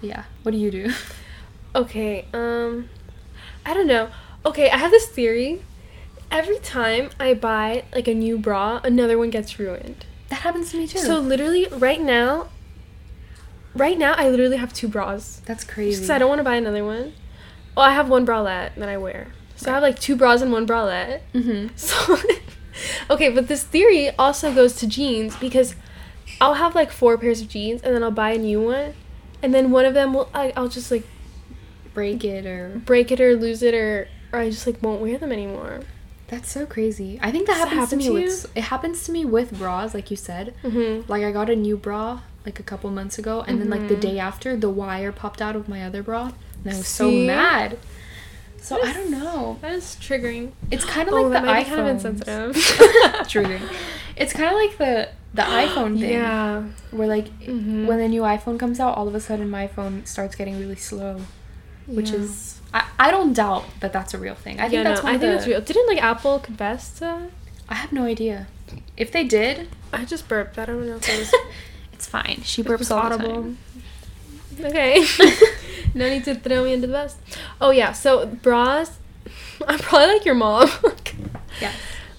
[0.00, 0.22] Yeah.
[0.42, 0.92] What do you do?
[1.74, 2.24] Okay.
[2.32, 2.88] Um.
[3.66, 4.08] I don't know.
[4.46, 5.60] Okay, I have this theory.
[6.30, 10.06] Every time I buy like a new bra, another one gets ruined.
[10.28, 10.98] That happens to me too.
[10.98, 12.48] So literally, right now.
[13.74, 15.42] Right now, I literally have two bras.
[15.44, 15.96] that's crazy.
[15.98, 17.12] Because I don't want to buy another one.
[17.76, 19.32] Well, I have one bralette that I wear.
[19.56, 21.20] So I have like two bras and one bralette.
[21.34, 21.68] mm-hmm.
[21.76, 22.18] So,
[23.14, 25.76] okay, but this theory also goes to jeans because
[26.40, 28.94] I'll have like four pairs of jeans and then I'll buy a new one,
[29.42, 31.04] and then one of them will I, I'll just like
[31.94, 35.16] Break it or break it or lose it or or I just like won't wear
[35.16, 35.80] them anymore.
[36.28, 37.18] That's so crazy.
[37.22, 38.28] I think that happens to happen me to with you?
[38.30, 40.54] s- it happens to me with bras, like you said.
[40.62, 41.10] Mm-hmm.
[41.10, 43.96] Like I got a new bra like a couple months ago, and then like the
[43.96, 44.00] Mhm.
[44.00, 46.32] day after, the wire popped out of my other bra,
[46.64, 47.78] and I was so mad.
[48.60, 49.58] So That I don't know.
[49.62, 50.50] That is triggering.
[50.72, 51.90] It's kind of oh, like that the be kind of iPhone.
[51.90, 52.56] insensitive.
[53.32, 53.62] Triggering.
[54.16, 56.10] It's kind of like the the iPhone thing.
[56.10, 56.64] Yeah.
[56.90, 57.86] Where like Mhm.
[57.86, 60.76] when the new iPhone comes out, all of a sudden my phone starts getting really
[60.76, 61.20] slow,
[61.86, 62.16] which Yeah.
[62.20, 64.58] is I, I don't doubt that that's a real thing.
[64.60, 65.60] I think yeah, that's no, one I of think the, it's real.
[65.62, 67.00] Didn't like Apple confess to?
[67.00, 67.30] that?
[67.70, 68.48] I have no idea.
[68.98, 70.58] If they did, I just burped.
[70.58, 71.34] I don't know if it was
[71.94, 72.42] it's fine.
[72.44, 73.58] She It was burps all the time.
[74.60, 75.04] Okay.
[75.94, 77.16] no need to throw me into the bus.
[77.62, 78.98] Oh yeah, so bras.
[79.66, 80.68] I'm probably like your mom.
[81.60, 81.72] Yeah.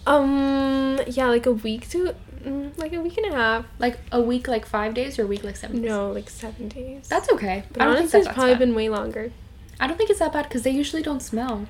[0.07, 0.99] Um.
[1.05, 3.65] Yeah, like a week to, mm, like a week and a half.
[3.77, 5.81] Like a week, like five days, or a week, like seven.
[5.81, 5.89] days?
[5.89, 7.07] No, like seven days.
[7.07, 7.63] that's okay.
[7.71, 8.59] But I don't think honestly, that's it's probably bad.
[8.59, 9.31] been way longer.
[9.79, 11.67] I don't think it's that bad because they usually don't smell.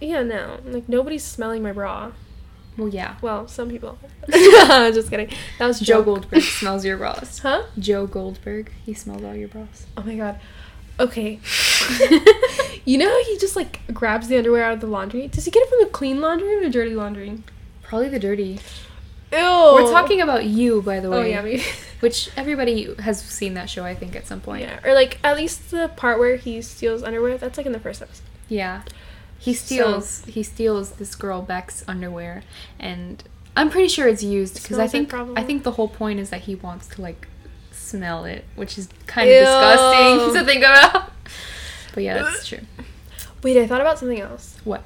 [0.00, 2.12] Yeah, no, like nobody's smelling my bra.
[2.76, 3.16] Well, yeah.
[3.20, 3.98] Well, some people.
[4.30, 5.28] just kidding.
[5.58, 6.02] That was Joe.
[6.02, 7.38] Goldberg smells your bras.
[7.40, 7.64] Huh?
[7.78, 9.86] Joe Goldberg, he smells all your bras.
[9.96, 10.40] Oh my god.
[10.98, 11.40] Okay.
[12.84, 15.28] you know how he just like grabs the underwear out of the laundry?
[15.28, 17.42] Does he get it from the clean laundry or the dirty laundry?
[17.82, 18.60] Probably the dirty.
[19.32, 19.38] Ew.
[19.38, 21.18] We're talking about you, by the oh, way.
[21.18, 21.62] Oh yeah, maybe.
[22.00, 24.62] Which everybody has seen that show, I think, at some point.
[24.62, 27.38] yeah, or like at least the part where he steals underwear.
[27.38, 28.24] That's like in the first episode.
[28.48, 28.82] Yeah.
[29.38, 30.08] He steals.
[30.08, 32.42] So- he steals this girl Beck's underwear
[32.78, 33.22] and
[33.56, 35.12] I'm pretty sure it's used because I think.
[35.12, 37.28] I think the whole point is that he wants to like
[37.72, 39.40] smell it, which is kind of Ew.
[39.40, 41.10] disgusting to think about.
[41.94, 42.60] But yeah, that's true.
[43.42, 44.56] Wait, I thought about something else.
[44.64, 44.84] What?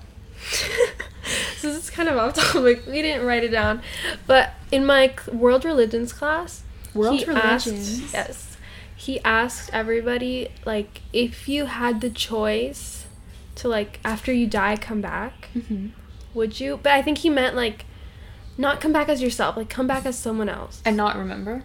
[1.64, 2.86] This is kind of off topic.
[2.86, 3.82] We didn't write it down,
[4.26, 6.62] but in my world religions class,
[6.94, 8.02] World he religions.
[8.04, 8.56] Asked, yes,
[8.94, 13.06] he asked everybody like if you had the choice
[13.56, 15.88] to like after you die come back, hmm
[16.34, 16.80] would you?
[16.82, 17.84] But I think he meant like
[18.58, 20.82] not come back as yourself, like come back as someone else.
[20.84, 21.62] And not remember?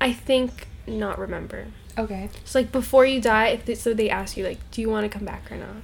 [0.00, 1.66] I think not remember.
[1.98, 2.28] Okay.
[2.44, 5.10] So like before you die, if they, so they ask you like, do you want
[5.10, 5.76] to come back or not?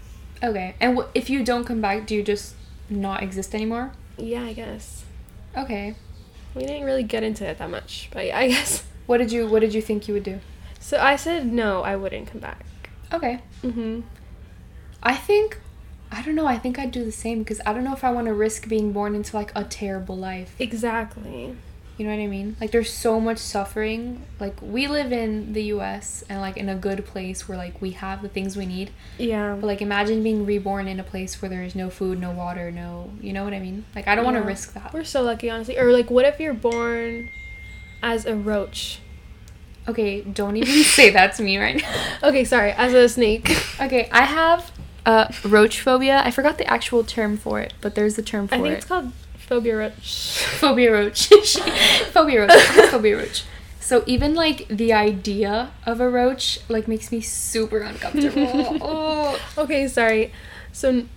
[0.42, 0.74] Okay.
[0.80, 2.54] And wh- if you don't come back, do you just
[2.88, 3.92] not exist anymore?
[4.16, 5.04] Yeah, I guess.
[5.56, 5.94] Okay.
[6.54, 8.84] We didn't really get into it that much, but yeah, I guess.
[9.06, 10.40] What did you what did you think you would do?
[10.80, 12.64] So I said no, I wouldn't come back.
[13.12, 13.40] Okay.
[13.62, 14.00] Mm-hmm.
[15.02, 15.60] I think
[16.10, 18.10] I don't know, I think I'd do the same because I don't know if I
[18.10, 20.54] want to risk being born into like a terrible life.
[20.58, 21.56] Exactly.
[21.96, 22.56] You know what I mean?
[22.60, 24.22] Like there's so much suffering.
[24.38, 27.92] Like we live in the US and like in a good place where like we
[27.92, 28.90] have the things we need.
[29.18, 29.56] Yeah.
[29.58, 33.10] But like imagine being reborn in a place where there's no food, no water, no,
[33.20, 33.86] you know what I mean?
[33.94, 34.92] Like I don't want to risk that.
[34.92, 35.78] We're so lucky, honestly.
[35.78, 37.30] Or like, what if you're born
[38.02, 39.00] as a roach?
[39.88, 42.28] Okay, don't even say that to me right now.
[42.28, 43.56] Okay, sorry, as a snake.
[43.78, 44.70] Okay, I have
[45.04, 46.22] uh roach phobia.
[46.24, 48.58] I forgot the actual term for it, but there's a term for it.
[48.58, 48.76] I think it.
[48.78, 49.12] it's called
[49.46, 50.38] phobia roach.
[50.60, 51.26] phobia roach.
[52.12, 52.52] phobia roach.
[52.90, 53.44] phobia roach.
[53.80, 58.78] So even like the idea of a roach like makes me super uncomfortable.
[58.80, 59.38] oh.
[59.58, 60.32] Okay, sorry.
[60.72, 61.08] So, n-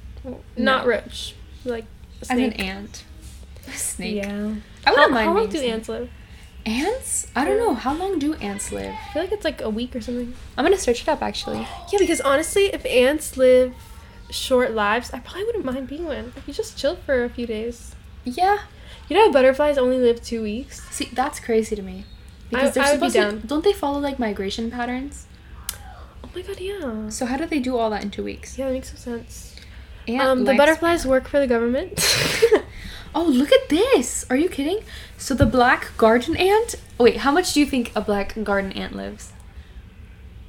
[0.55, 0.89] not No.
[0.91, 1.35] roach.
[1.65, 1.85] Like
[2.21, 2.59] a As an snake.
[2.59, 3.03] ant.
[3.67, 4.15] A snake.
[4.17, 4.53] Yeah.
[4.85, 5.71] I wouldn't How, mind how long do snake.
[5.71, 6.09] ants live?
[6.65, 7.27] Ants?
[7.35, 7.73] I don't know.
[7.73, 8.93] How long do ants live?
[8.93, 10.33] I feel like it's like a week or something.
[10.57, 11.59] I'm gonna search it up actually.
[11.91, 13.73] Yeah, because honestly, if ants live
[14.29, 16.33] short lives, I probably wouldn't mind being one.
[16.35, 17.95] If you just chill for a few days.
[18.37, 18.59] Yeah.
[19.07, 20.87] You know butterflies only live two weeks?
[20.91, 22.05] See, that's crazy to me.
[22.53, 23.41] I- I would be supposed down.
[23.41, 23.47] to.
[23.47, 25.25] Don't they follow like migration patterns?
[26.23, 27.09] Oh my god, yeah.
[27.09, 28.57] So how do they do all that in two weeks?
[28.57, 29.55] Yeah, that makes some sense.
[30.07, 31.99] Ant um, the butterflies work for the government.
[33.15, 34.23] Oh, look at this!
[34.29, 34.81] Are you kidding?
[35.17, 36.75] So the black garden ant.
[36.99, 39.33] Wait, how much do you think a black garden ant lives?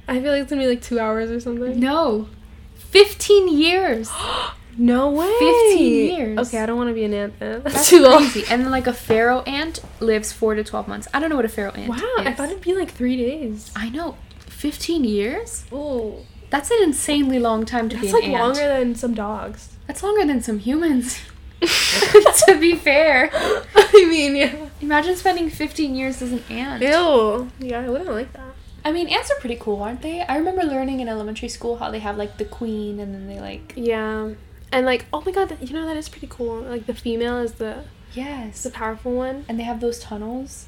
[0.07, 1.79] I feel like it's gonna be like two hours or something.
[1.79, 2.27] No,
[2.75, 4.11] fifteen years.
[4.77, 5.27] No way.
[5.39, 6.37] 15 years.
[6.47, 7.61] Okay, I don't want to be an ant then.
[7.63, 8.19] That's, too long.
[8.29, 8.43] crazy.
[8.49, 11.07] And then like a pharaoh ant lives four to twelve months.
[11.13, 12.27] I don't know what a pharaoh ant Wow, is.
[12.27, 13.71] I thought it'd be like three days.
[13.75, 14.17] I know.
[14.39, 15.65] Fifteen years?
[15.71, 18.41] Oh, That's an insanely long time to that's be like an ant.
[18.43, 19.69] longer than some dogs.
[19.87, 21.19] That's longer than some humans.
[21.61, 23.29] to be fair.
[23.33, 24.55] I mean, yeah.
[24.81, 26.81] Imagine spending 15 years as an ant.
[26.81, 27.49] Ew.
[27.59, 28.53] Yeah, I wouldn't like that.
[28.83, 30.21] I mean, ants are pretty cool, aren't they?
[30.21, 33.39] I remember learning in elementary school how they have like the queen and then they
[33.39, 34.31] like Yeah.
[34.71, 36.61] And like, oh my god, that, you know that is pretty cool.
[36.61, 39.45] Like the female is the yes, the powerful one.
[39.49, 40.67] and they have those tunnels.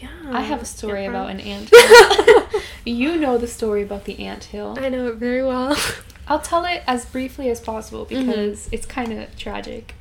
[0.00, 0.08] Yeah.
[0.32, 1.10] I have a story Yeah.
[1.10, 1.70] about an ant.
[2.84, 4.76] you know the story about the ant hill.
[4.80, 5.76] I know it very well.
[6.28, 8.26] I'll tell it as briefly as possible Mm-hmm.
[8.26, 9.94] because it's kind of tragic.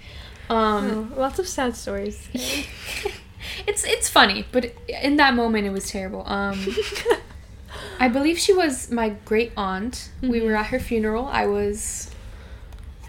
[0.50, 2.28] Um, Oh, lots of sad stories.
[3.68, 6.24] it's it's funny, but in that moment it was terrible.
[6.28, 6.60] Um,
[8.00, 10.12] I believe she was my great aunt.
[10.22, 10.46] We Mhm.
[10.46, 11.28] were at her funeral.
[11.28, 12.10] I was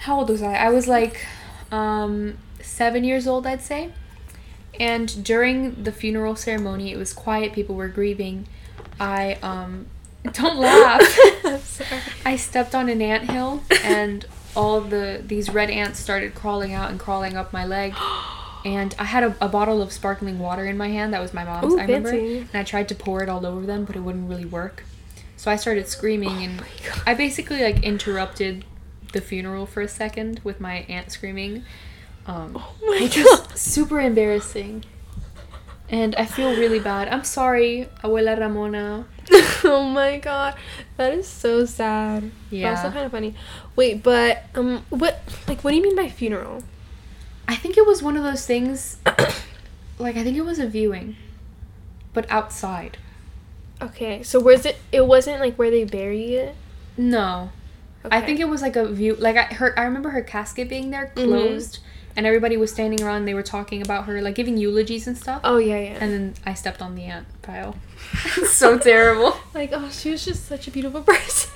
[0.05, 0.55] how old was I?
[0.55, 1.27] I was like
[1.73, 3.91] um 7 years old, I'd say.
[4.79, 8.47] And during the funeral ceremony, it was quiet, people were grieving.
[9.01, 9.87] I um
[10.33, 11.03] don't laugh.
[12.27, 16.91] I stepped on an ant hill and all the these red ants started crawling out
[16.91, 17.95] and crawling up my leg.
[18.65, 21.13] And I had a, a bottle of sparkling water in my hand.
[21.13, 21.75] That was my mom's.
[21.75, 22.11] Ooh, I remember.
[22.11, 22.39] fancy.
[22.39, 24.85] And I tried to pour it all over them, but it wouldn't really work.
[25.37, 27.03] So I started screaming, and Oh God.
[27.07, 28.65] I basically like interrupted
[29.15, 31.65] the funeral for a second with my aunt screaming,
[32.27, 33.51] um, Oh my which god.
[33.51, 34.85] was super embarrassing.
[35.89, 37.09] And I feel really bad.
[37.09, 39.07] I'm sorry, Abuela Ramona.
[39.65, 40.55] oh my god.
[40.97, 42.31] That is so sad.
[42.51, 42.93] But also Yeah.
[42.93, 43.35] kind of funny.
[43.77, 46.63] Wait, but um what like what do you mean by funeral?
[47.47, 48.97] I think it was one of those things.
[49.99, 51.17] like I think it was a viewing,
[52.15, 52.97] but outside.
[53.83, 56.57] Okay, so was it it wasn't like where they bury it?
[56.97, 57.51] No,
[58.11, 59.15] I think it was like a view.
[59.17, 61.25] Like I her, I remember her casket being there, Mhm.
[61.27, 61.79] closed,
[62.17, 63.25] and everybody was standing around.
[63.25, 65.41] They were talking about her, like giving eulogies and stuff.
[65.45, 65.99] Oh yeah, yeah.
[66.01, 67.77] And then I stepped on the ant pile.
[68.47, 69.37] so terrible.
[69.55, 71.51] like, oh, she was just such a beautiful person.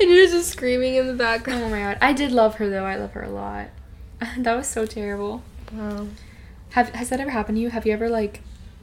[0.00, 1.62] and you were just screaming in the background.
[1.64, 2.84] Oh my god, I did love her though.
[2.84, 3.68] I love her a lot.
[4.38, 5.42] that was so terrible.
[5.72, 6.08] Wow.
[6.70, 7.70] Have has that ever happened to you?
[7.70, 8.40] Have you ever like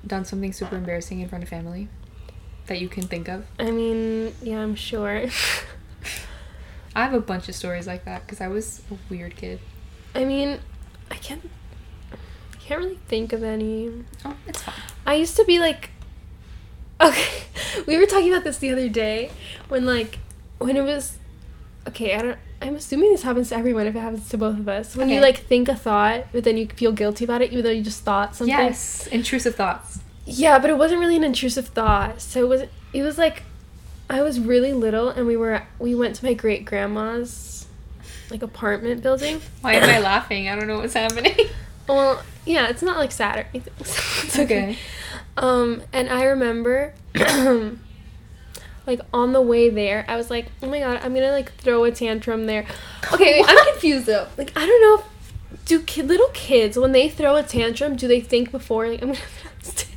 [0.08, 1.90] done something super embarrassing in front of family
[2.68, 3.46] that you can think of?
[3.60, 5.26] I mean, yeah, I'm sure.
[6.96, 9.60] I have a bunch of stories like that because I was a weird kid.
[10.16, 10.60] I mean,
[11.12, 11.50] I can't
[12.12, 13.92] I can't really think of any.
[14.26, 14.76] Oh, it's fine.
[15.06, 15.92] I used to be like
[17.02, 17.44] Okay,
[17.88, 19.32] we were talking about this the other day
[19.70, 20.20] when like
[20.58, 21.18] when it was
[21.88, 24.68] okay, I don't I'm assuming this happens to everyone if it happens to both of
[24.68, 24.96] us.
[24.96, 27.72] When you like think a thought, but then you feel guilty about it even though
[27.72, 28.56] you just thought something.
[28.56, 30.00] Yes, intrusive thoughts.
[30.26, 32.20] Yeah, but it wasn't really an intrusive thought.
[32.22, 33.44] So it was it was like
[34.10, 37.68] I was really little and we were we went to my great grandma's
[38.32, 39.42] like apartment building.
[39.62, 40.50] Why am I laughing?
[40.50, 41.36] I don't know what's happening.
[41.88, 43.74] Well, yeah, it's not like sad or anything.
[43.84, 44.78] so it's Okay.
[45.38, 46.94] Um, and I remember
[48.86, 51.86] like on the way there, I was like, "Oh my god, I'm gonna like throw
[51.86, 52.68] a tantrum there."
[53.12, 54.28] Okay, I'm confused though.
[54.38, 58.08] Like I don't know, if, do kid, little kids when they throw a tantrum, do
[58.08, 59.20] they think before like I'm gonna?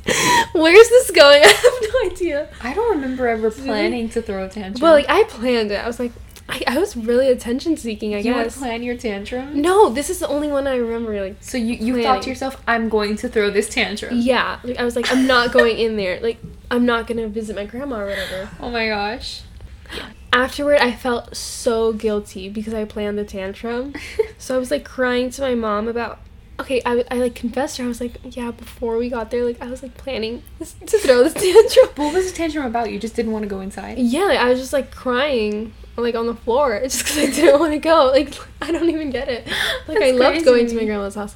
[0.53, 1.41] Where's this going?
[1.45, 2.49] I have no idea.
[2.61, 4.81] I don't remember ever planning to throw a tantrum.
[4.81, 5.75] Well, like I planned it.
[5.75, 6.11] I was like,
[6.49, 8.13] I, I was really attention seeking.
[8.13, 8.55] I guess.
[8.57, 9.61] you plan your tantrum.
[9.61, 11.19] No, this is the only one I remember.
[11.21, 14.17] Like, So you you thought to yourself, I'm going to throw this tantrum.
[14.19, 16.19] yeah, like I was like, I'm not going in there.
[16.19, 16.37] Like,
[16.69, 18.49] I'm not gonna visit my grandma or whatever.
[18.59, 19.41] Oh my gosh.
[20.33, 23.93] Afterward, I felt so guilty because I planned the tantrum.
[24.39, 26.19] So I was like crying to my mom about.
[26.63, 27.83] Okay, I, I like confessed her.
[27.83, 31.23] I was like, yeah, before we got there, like I was like planning to throw
[31.23, 31.89] this tantrum.
[31.97, 32.89] What was the tantrum about?
[32.91, 33.97] You just didn't want to go inside.
[33.99, 37.41] Yeah, like, I was just like crying like on the floor It's just because I
[37.41, 38.05] didn't want to go.
[38.11, 39.45] Like I don't even get it.
[39.87, 41.35] Like I loved crazy going to my grandma's house.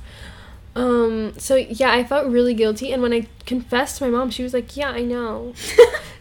[0.75, 1.33] Um.
[1.37, 4.53] So yeah, I felt really guilty, and when I confessed to my mom, she was
[4.53, 5.53] like, "Yeah, I know."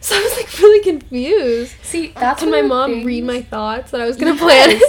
[0.01, 1.75] so I was like really confused.
[1.83, 4.79] See, that's Can my mom things- read my thoughts that I was gonna plan?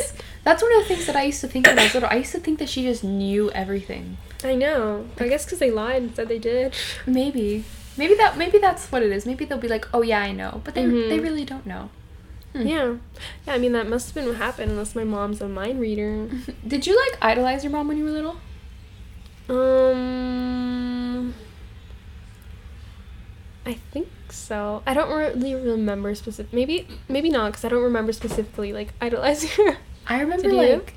[0.48, 2.08] That's one of the things that I used to think when I was little.
[2.10, 4.16] I used to think that she just knew everything.
[4.42, 5.06] I know.
[5.20, 6.72] I guess because they lied and said they did.
[7.06, 7.64] Maybe.
[7.98, 9.26] Maybe that maybe that's what it is.
[9.26, 11.10] Maybe they'll be like, "Oh yeah, I know," but they Mhm.
[11.10, 11.90] they really don't know.
[12.54, 12.66] Hmm.
[12.66, 12.94] Yeah.
[13.46, 16.30] Yeah, I mean, that must have been what happened unless my mom's a mind reader.
[16.66, 18.36] Did you like idolize your mom when you were little?
[19.50, 21.34] Um.
[23.66, 24.82] I think so.
[24.86, 26.54] I don't really remember specific.
[26.54, 29.76] Maybe, maybe not, because I don't remember specifically like idolizing her.
[30.08, 30.94] I remember like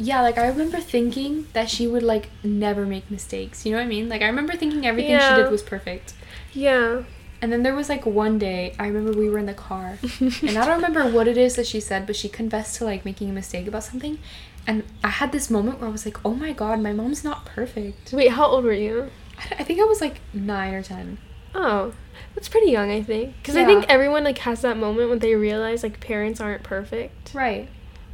[0.00, 3.66] yeah, like I remember thinking that she would like never make mistakes.
[3.66, 4.08] You know what I mean?
[4.08, 5.36] Like I remember thinking everything Yeah.
[5.36, 6.14] she did was perfect.
[6.52, 7.02] yeah.
[7.40, 10.58] And then there was like one day, I remember we were in the car, and
[10.58, 13.30] I don't remember what it is that she said, but she confessed to like making
[13.30, 14.18] a mistake about something.
[14.66, 17.46] And I had this moment where I was like, oh my god, my mom's not
[17.46, 18.12] perfect.
[18.12, 19.10] Wait, how old were you?
[19.38, 21.18] I, I think I was like nine or ten.
[21.54, 21.92] Oh,
[22.34, 23.36] that's pretty young, I think.
[23.40, 27.32] Because I think everyone like has that moment when they realize like parents aren't perfect.
[27.34, 27.68] Right.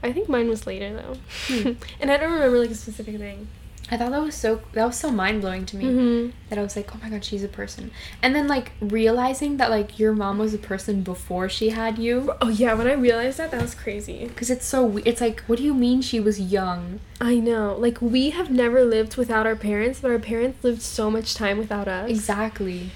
[0.04, 1.16] I think mine was later though,
[1.48, 1.72] Hmm.
[2.00, 3.48] and I don't remember like a specific thing.
[3.90, 6.30] I thought that was so that was so mind blowing to me Mm-hmm.
[6.48, 7.90] that I was like, oh my god, she's a person.
[8.22, 12.32] And then like realizing that like your mom was a person before she had you,
[12.40, 14.26] Oh yeah, when I realized that, that was crazy.
[14.28, 17.00] because it's so it's like, what do you mean she was young?
[17.20, 17.76] I know.
[17.78, 21.58] Like we have never lived without our parents, but our parents lived so much time
[21.58, 22.08] without us.
[22.08, 22.90] Exactly.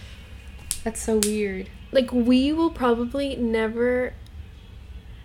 [0.84, 1.68] That's so weird.
[1.92, 4.14] Like we will probably never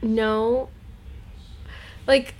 [0.01, 0.69] know
[2.07, 2.33] like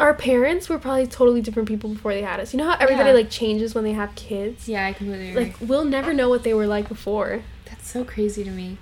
[0.00, 2.52] our parents were probably totally different people before they had us.
[2.52, 3.14] You know how everybody Yeah.
[3.14, 4.68] like changes when they have kids?
[4.68, 5.44] Yeah, I completely agree.
[5.44, 7.42] Like we'll never know what they were like before.
[7.66, 8.78] That's so crazy to me.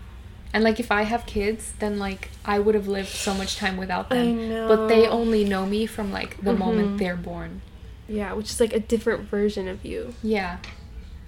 [0.53, 3.77] And like if I have kids, then like I would have lived so much time
[3.77, 4.18] without them.
[4.29, 4.68] I know.
[4.68, 6.59] But they only know me from like the Mhm.
[6.59, 7.61] moment they're born.
[8.09, 10.14] Yeah, which is like a different version of you.
[10.23, 10.59] Yeah.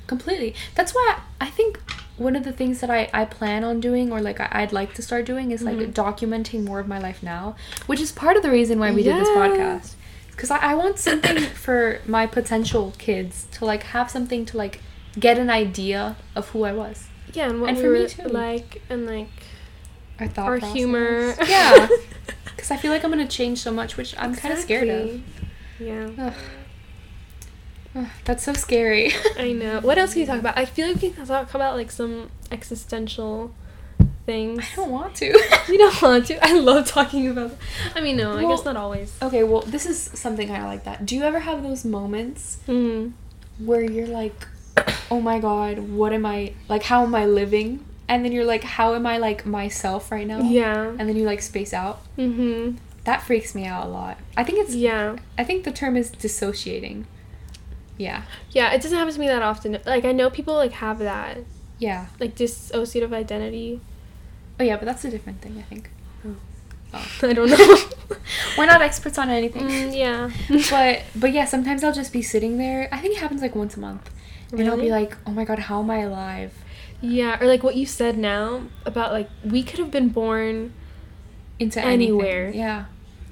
[0.08, 0.54] Completely.
[0.74, 1.80] That's why I think
[2.22, 4.94] one of the things that I, I plan on doing or like I, I'd like
[4.94, 5.92] to start doing is like Mhm.
[5.92, 7.56] documenting more of my life now,
[7.86, 9.94] which is part of the reason why we did this podcast.
[10.30, 14.80] Because I, I want something for my potential kids to like have something to like
[15.18, 17.06] get an idea of who I was.
[17.34, 18.22] Yeah, and what And we for me were too.
[18.28, 19.28] like and like
[20.20, 20.76] Our thought our process.
[20.76, 21.34] humor.
[21.46, 21.88] Yeah.
[22.54, 25.20] Because I feel like I'm gonna change so much, which I'm kind of scared of.
[25.80, 26.10] Yeah.
[26.16, 26.32] Ugh.
[28.24, 29.12] That's so scary.
[29.38, 29.80] I know.
[29.80, 30.56] What else can you talk about?
[30.58, 33.52] I feel like we can talk about like some existential
[34.26, 34.64] things.
[34.72, 35.26] I don't want to.
[35.68, 36.44] You don't want to.
[36.44, 37.56] I love talking about.
[37.94, 39.12] I mean, no, I guess not always.
[39.22, 41.06] okay, well, this is something kind of like that.
[41.06, 43.12] Do you ever have those moments Mm.
[43.58, 44.34] where you're like,
[45.10, 47.84] oh my god, what am I, like, how am I living?
[48.08, 50.40] And then you're like, how am I, like, myself right now?
[50.40, 50.88] Yeah.
[50.98, 52.00] And then you, like, space out.
[52.18, 52.76] Mhm.
[53.04, 54.18] That freaks me out a lot.
[54.36, 55.16] I think it's, Yeah.
[55.38, 57.06] I think the term is dissociating.
[58.02, 58.22] Yeah.
[58.50, 58.72] Yeah.
[58.74, 59.78] It doesn't happen to me that often.
[59.86, 61.38] Like I know people like have that
[61.78, 62.06] Yeah.
[62.20, 63.80] like dissociative identity.
[64.60, 65.90] Oh, yeah, but that's a different thing, I think.
[66.94, 67.06] Oh.
[67.28, 67.76] I don't know.
[68.58, 69.62] We're not experts on anything.
[69.66, 70.30] Mm, yeah.
[70.70, 72.88] but but yeah, sometimes I'll just be sitting there.
[72.92, 74.10] I think it happens like once a month,
[74.50, 74.64] Really?
[74.64, 76.52] and I'll be like, "Oh my god, how am I alive?"
[77.00, 80.74] Yeah, or like what you said now about like we could have been born
[81.58, 81.92] Into anything.
[82.20, 82.50] Anywhere.
[82.54, 82.84] yeah,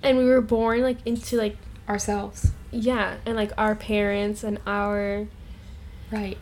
[0.03, 1.57] and we were born like into like
[1.91, 5.27] ourselves, yeah, and like our parents and our
[6.11, 6.39] right?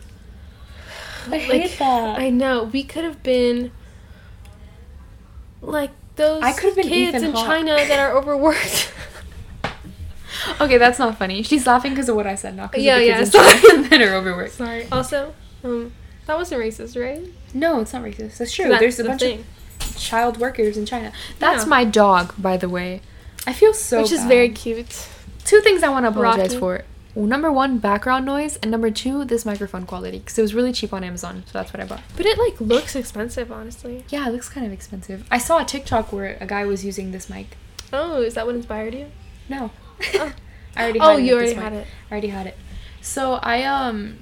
[1.27, 2.19] I like hate that.
[2.19, 3.71] I know we could have been
[5.61, 7.45] like those I could have been kids Ethan in Hawke.
[7.45, 8.93] China that are overworked.
[10.61, 11.43] okay, that's not funny.
[11.43, 13.41] She's laughing because of what I said, not because Yeah, of the yeah, kids in
[13.41, 13.59] sorry.
[13.61, 14.53] China that are overworked.
[14.53, 14.87] Sorry.
[14.91, 15.33] Also,
[15.63, 15.91] um,
[16.25, 17.21] that wasn't racist, right?
[17.53, 18.37] No, it's not racist.
[18.37, 18.69] That's true.
[18.69, 19.45] That's There's a the bunch thing.
[19.81, 21.11] of child workers in China.
[21.39, 21.69] That's Yeah.
[21.69, 23.01] my dog, by the way.
[23.47, 24.01] I feel so.
[24.01, 24.27] which is bad.
[24.29, 25.07] very cute.
[25.45, 26.59] Two things I want to apologize Rocky.
[26.59, 26.85] for.
[27.15, 30.93] Number one, background noise, and number two, this microphone quality, because it was really cheap
[30.93, 32.01] on Amazon, so that's what I bought.
[32.15, 34.05] But it like looks expensive, honestly.
[34.09, 35.25] Yeah, it looks kind of expensive.
[35.31, 37.57] I saw a TikTok where a guy was using this mic.
[37.91, 39.07] Oh, is that what inspired you?
[39.49, 39.71] No.
[40.15, 40.33] Oh.
[40.77, 41.75] I already Oh, had it you already had point.
[41.75, 41.87] it.
[42.09, 42.57] I already had it.
[43.01, 44.19] So I um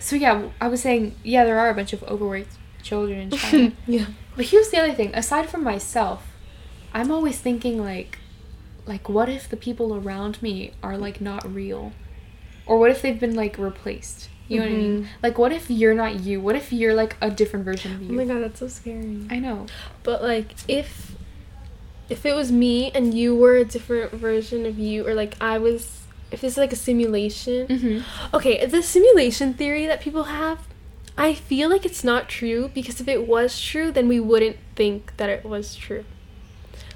[0.00, 2.48] so yeah, I was saying yeah, there are a bunch of overweight
[2.82, 3.72] children in China.
[3.86, 4.06] yeah.
[4.34, 6.26] but here's the other thing, aside from myself,
[6.94, 8.18] I'm always thinking like
[8.86, 11.92] like what if the people around me are like not real?
[12.66, 14.28] Or what if they've been like replaced?
[14.48, 15.02] You know what I mean?
[15.04, 15.06] Mhm.
[15.22, 16.40] Like what if you're not you?
[16.40, 18.12] What if you're like a different version of you?
[18.12, 19.26] Oh my god, that's so scary.
[19.30, 19.66] I know.
[20.02, 21.12] But like if
[22.10, 25.58] if it was me and you were a different version of you or like I
[25.58, 27.66] was if this is like a simulation.
[27.68, 28.02] Mhm.
[28.34, 30.66] Okay, the simulation theory that people have,
[31.16, 35.16] I feel like it's not true because if it was true, then we wouldn't think
[35.18, 36.04] that it was true.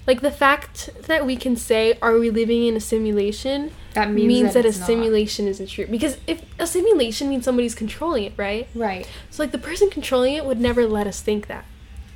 [0.07, 4.29] Like the fact that we can say, "Are we living in a simulation?" That means,
[4.29, 4.87] means, that, a it's not.
[4.87, 5.87] simulation isn't true.
[5.87, 8.69] Because if a simulation means somebody's controlling it, right?
[8.75, 9.09] Right.
[9.31, 11.65] So like the person controlling it would never let us think that.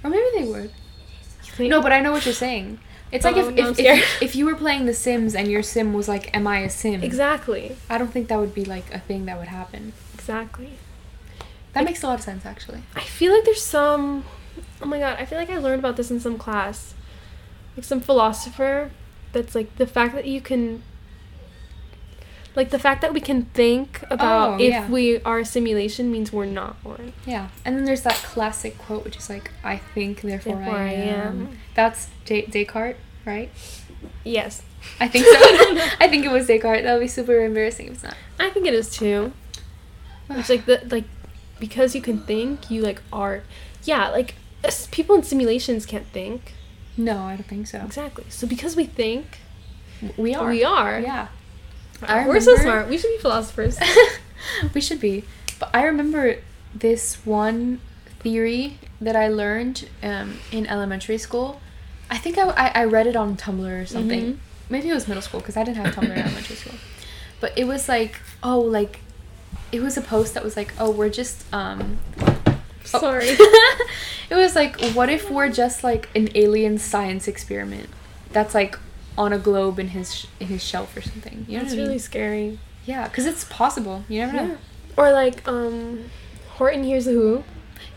[0.05, 0.71] Or maybe they would.
[1.59, 2.79] No, but I know what you're saying.
[3.13, 5.49] It's like if oh, now I'm if, if if you were playing The Sims and
[5.49, 7.77] your sim was like, "Am I a sim?" Exactly.
[7.89, 9.93] I don't think that would be like a thing that would happen.
[10.15, 10.75] Exactly.
[11.73, 12.83] That makes a lot of sense, actually.
[12.95, 14.25] I feel like there's some.
[14.81, 16.95] Oh my god, I feel like I learned about this in some class.
[17.77, 18.91] Like some philosopher
[19.33, 20.83] that's like the fact that you can.
[22.57, 24.91] Like the fact that we can think about Oh, if yeah.
[24.91, 27.13] we are a simulation means we're not one.
[27.25, 30.89] Yeah, and then there's that classic quote, which is like, "I think, therefore, Therefore I,
[30.89, 31.59] I am." am.
[31.77, 33.51] That's Des- Descartes, right?
[34.25, 34.63] Yes.
[34.99, 35.33] I think so.
[36.01, 36.83] I think it was Descartes.
[36.83, 38.17] That would be super embarrassing if it's not.
[38.41, 39.33] I think it is too.
[40.31, 41.05] It's like the like
[41.61, 43.45] because you can think, you like are.
[43.85, 44.35] Yeah, like
[44.91, 46.55] people in simulations can't think.
[47.05, 47.79] No, I don't think so.
[47.85, 48.25] Exactly.
[48.29, 49.39] So because we think,
[50.17, 50.49] We are.
[50.49, 51.01] we are.
[51.01, 51.29] Yeah.
[52.03, 52.89] Wow, we're so smart.
[52.89, 53.79] We should be philosophers.
[54.75, 55.25] we should be.
[55.59, 56.37] But I remember
[56.75, 57.81] this one
[58.21, 61.61] theory that I learned um, in elementary school.
[62.11, 64.35] I think I, I, I read it on Tumblr or something.
[64.35, 64.39] Mhm.
[64.69, 66.75] Maybe it was middle school because I didn't have Tumblr in elementary school.
[67.41, 69.01] But it was like, oh, like,
[69.73, 71.99] it was a post that was like, oh, we're just, um,
[72.85, 73.27] Sorry.
[74.31, 77.89] it was like, what if we're just like an alien science experiment
[78.33, 78.79] that's like
[79.19, 81.45] on a globe in his sh- in his shelf or something?
[81.49, 81.87] You know That's I mean?
[81.87, 82.59] really scary.
[82.87, 84.05] Yeah, because it's possible.
[84.09, 84.59] You never know.
[84.97, 86.11] Or like um
[86.53, 87.45] Horton Hears the Who,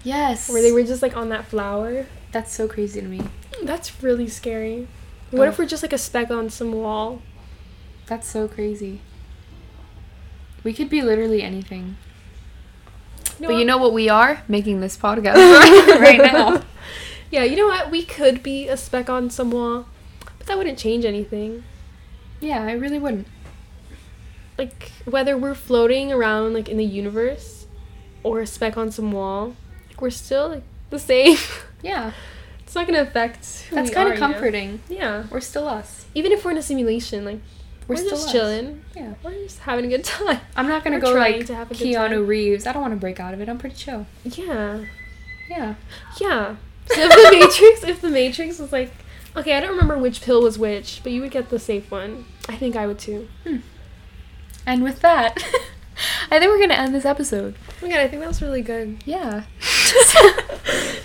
[0.04, 0.50] Yes.
[0.50, 2.06] where they were just like on that flower.
[2.32, 3.22] That's so crazy to me.
[3.64, 4.88] That's really scary.
[5.32, 5.52] What Oh.
[5.52, 7.22] if we're just like a speck on some wall?
[8.08, 9.02] That's so crazy.
[10.64, 11.98] We could be literally anything.
[13.48, 14.44] But you know what we are?
[14.48, 15.36] Making this podcast
[16.00, 16.64] right now.
[17.32, 17.90] Yeah, you know what?
[17.90, 19.88] We could be a speck on some wall,
[20.38, 21.64] but that wouldn't change anything.
[22.40, 23.28] Yeah, I really wouldn't.
[24.58, 27.66] Like whether we're floating around like in the universe
[28.22, 29.56] or a speck on some wall,
[29.90, 31.38] like we're still like the same.
[31.84, 32.14] Yeah,
[32.60, 33.46] it's not gonna affect.
[33.70, 34.32] Who that's we kind are, of you know?
[34.32, 34.80] comforting.
[34.88, 35.26] Yeah.
[35.30, 36.06] We're still us.
[36.16, 37.40] Even if we're in a simulation, like
[37.88, 38.32] We're, we're, still just us.
[38.32, 38.86] chilling.
[38.96, 39.14] Yeah.
[39.24, 40.40] We're just having a good time.
[40.56, 42.28] I'm not gonna We're go like to have a good Keanu time.
[42.28, 42.66] Reeves.
[42.66, 43.50] I don't want to break out of it.
[43.50, 44.06] I'm pretty chill.
[44.24, 44.86] Yeah.
[45.50, 45.76] Yeah.
[46.20, 46.56] Yeah.
[46.88, 48.92] So if the Matrix, if the Matrix was like,
[49.36, 52.26] okay, I don't remember which pill was which, but you would get the safe one.
[52.48, 53.28] I think I would too.
[53.44, 53.58] Hmm.
[54.66, 55.38] And with that,
[56.32, 57.56] I think we're gonna end this episode.
[57.82, 59.04] Oh my god, I think that was really good.
[59.06, 59.44] Yeah.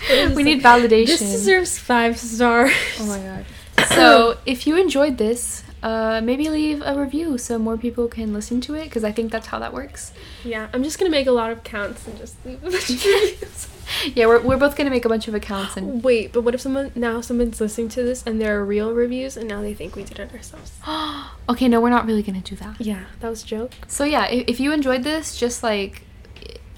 [0.35, 1.07] we need like, validation.
[1.07, 2.71] This deserves five stars.
[2.99, 3.45] Oh my god.
[3.89, 8.59] So, if you enjoyed this, uh, maybe leave a review so more people can listen
[8.61, 10.11] to it because I think that's how that works.
[10.43, 13.05] Yeah, I'm just gonna make a lot of counts and just leave a bunch of
[13.05, 13.67] reviews.
[14.13, 16.03] Yeah, we're, we're both gonna make a bunch of accounts and.
[16.03, 19.35] Wait, but what if someone now someone's listening to this and there are real reviews
[19.37, 20.73] and now they think we did it ourselves?
[21.49, 22.79] okay, no, we're not really gonna do that.
[22.79, 23.71] Yeah, that was a joke.
[23.87, 26.03] So yeah, if, if you enjoyed this, just like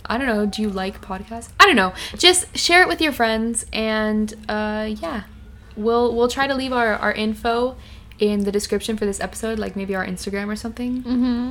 [0.05, 1.49] I don't know, do you like podcasts?
[1.59, 1.93] I don't know.
[2.17, 5.23] Just share it with your friends and uh yeah.
[5.75, 7.77] We'll we'll try to leave our, our info
[8.21, 10.99] in the description for this episode, like maybe our Instagram or something.
[11.03, 11.49] Mm-hmm.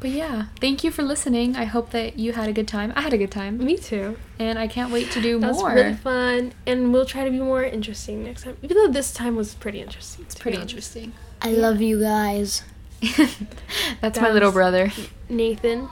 [0.00, 1.56] But yeah, thank you for listening.
[1.56, 2.92] I hope that you had a good time.
[2.94, 3.58] I had a good time.
[3.58, 4.16] Me too.
[4.38, 5.72] And I can't wait to do That was more.
[5.74, 8.56] really fun, and we'll try to be more interesting next time.
[8.62, 10.24] Even though this time was pretty interesting.
[10.26, 11.12] It's pretty interesting.
[11.42, 12.62] I love you guys.
[13.16, 14.92] That's That my little brother.
[15.28, 15.88] Nathan.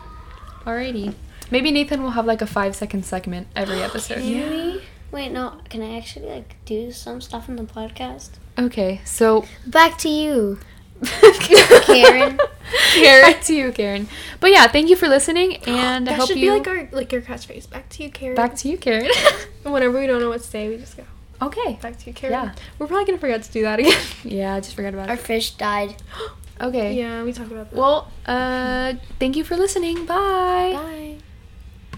[0.64, 1.14] Alrighty.
[1.50, 4.18] Maybe Nathan will have like a five second segment every episode.
[4.18, 4.82] Can we?
[5.10, 5.58] Wait, no.
[5.68, 8.30] Can I actually like do some stuff in the podcast?
[8.58, 10.58] Okay, so Back to you.
[11.02, 12.38] Karen.
[12.94, 13.32] Karen.
[13.32, 14.06] Back to you, Karen.
[14.40, 16.52] But yeah, thank you for listening, and I that hope should you.
[16.52, 17.68] be like our like your catchphrase.
[17.68, 18.36] Back to you, Karen.
[18.36, 19.10] Back to you, Karen.
[19.64, 21.04] Whenever we don't know what to say, we just go.
[21.40, 21.78] okay.
[21.82, 22.32] Back to you, Karen.
[22.32, 22.54] Yeah.
[22.78, 24.00] We're probably gonna forget to do that again.
[24.24, 25.18] Yeah, I just forgot about Our it.
[25.20, 25.96] Our fish died.
[26.60, 26.94] Okay.
[26.94, 27.76] yeah, we talked about that.
[27.76, 30.06] Well, uh, thank you for listening.
[30.06, 30.74] Bye.
[30.76, 31.16] Bye.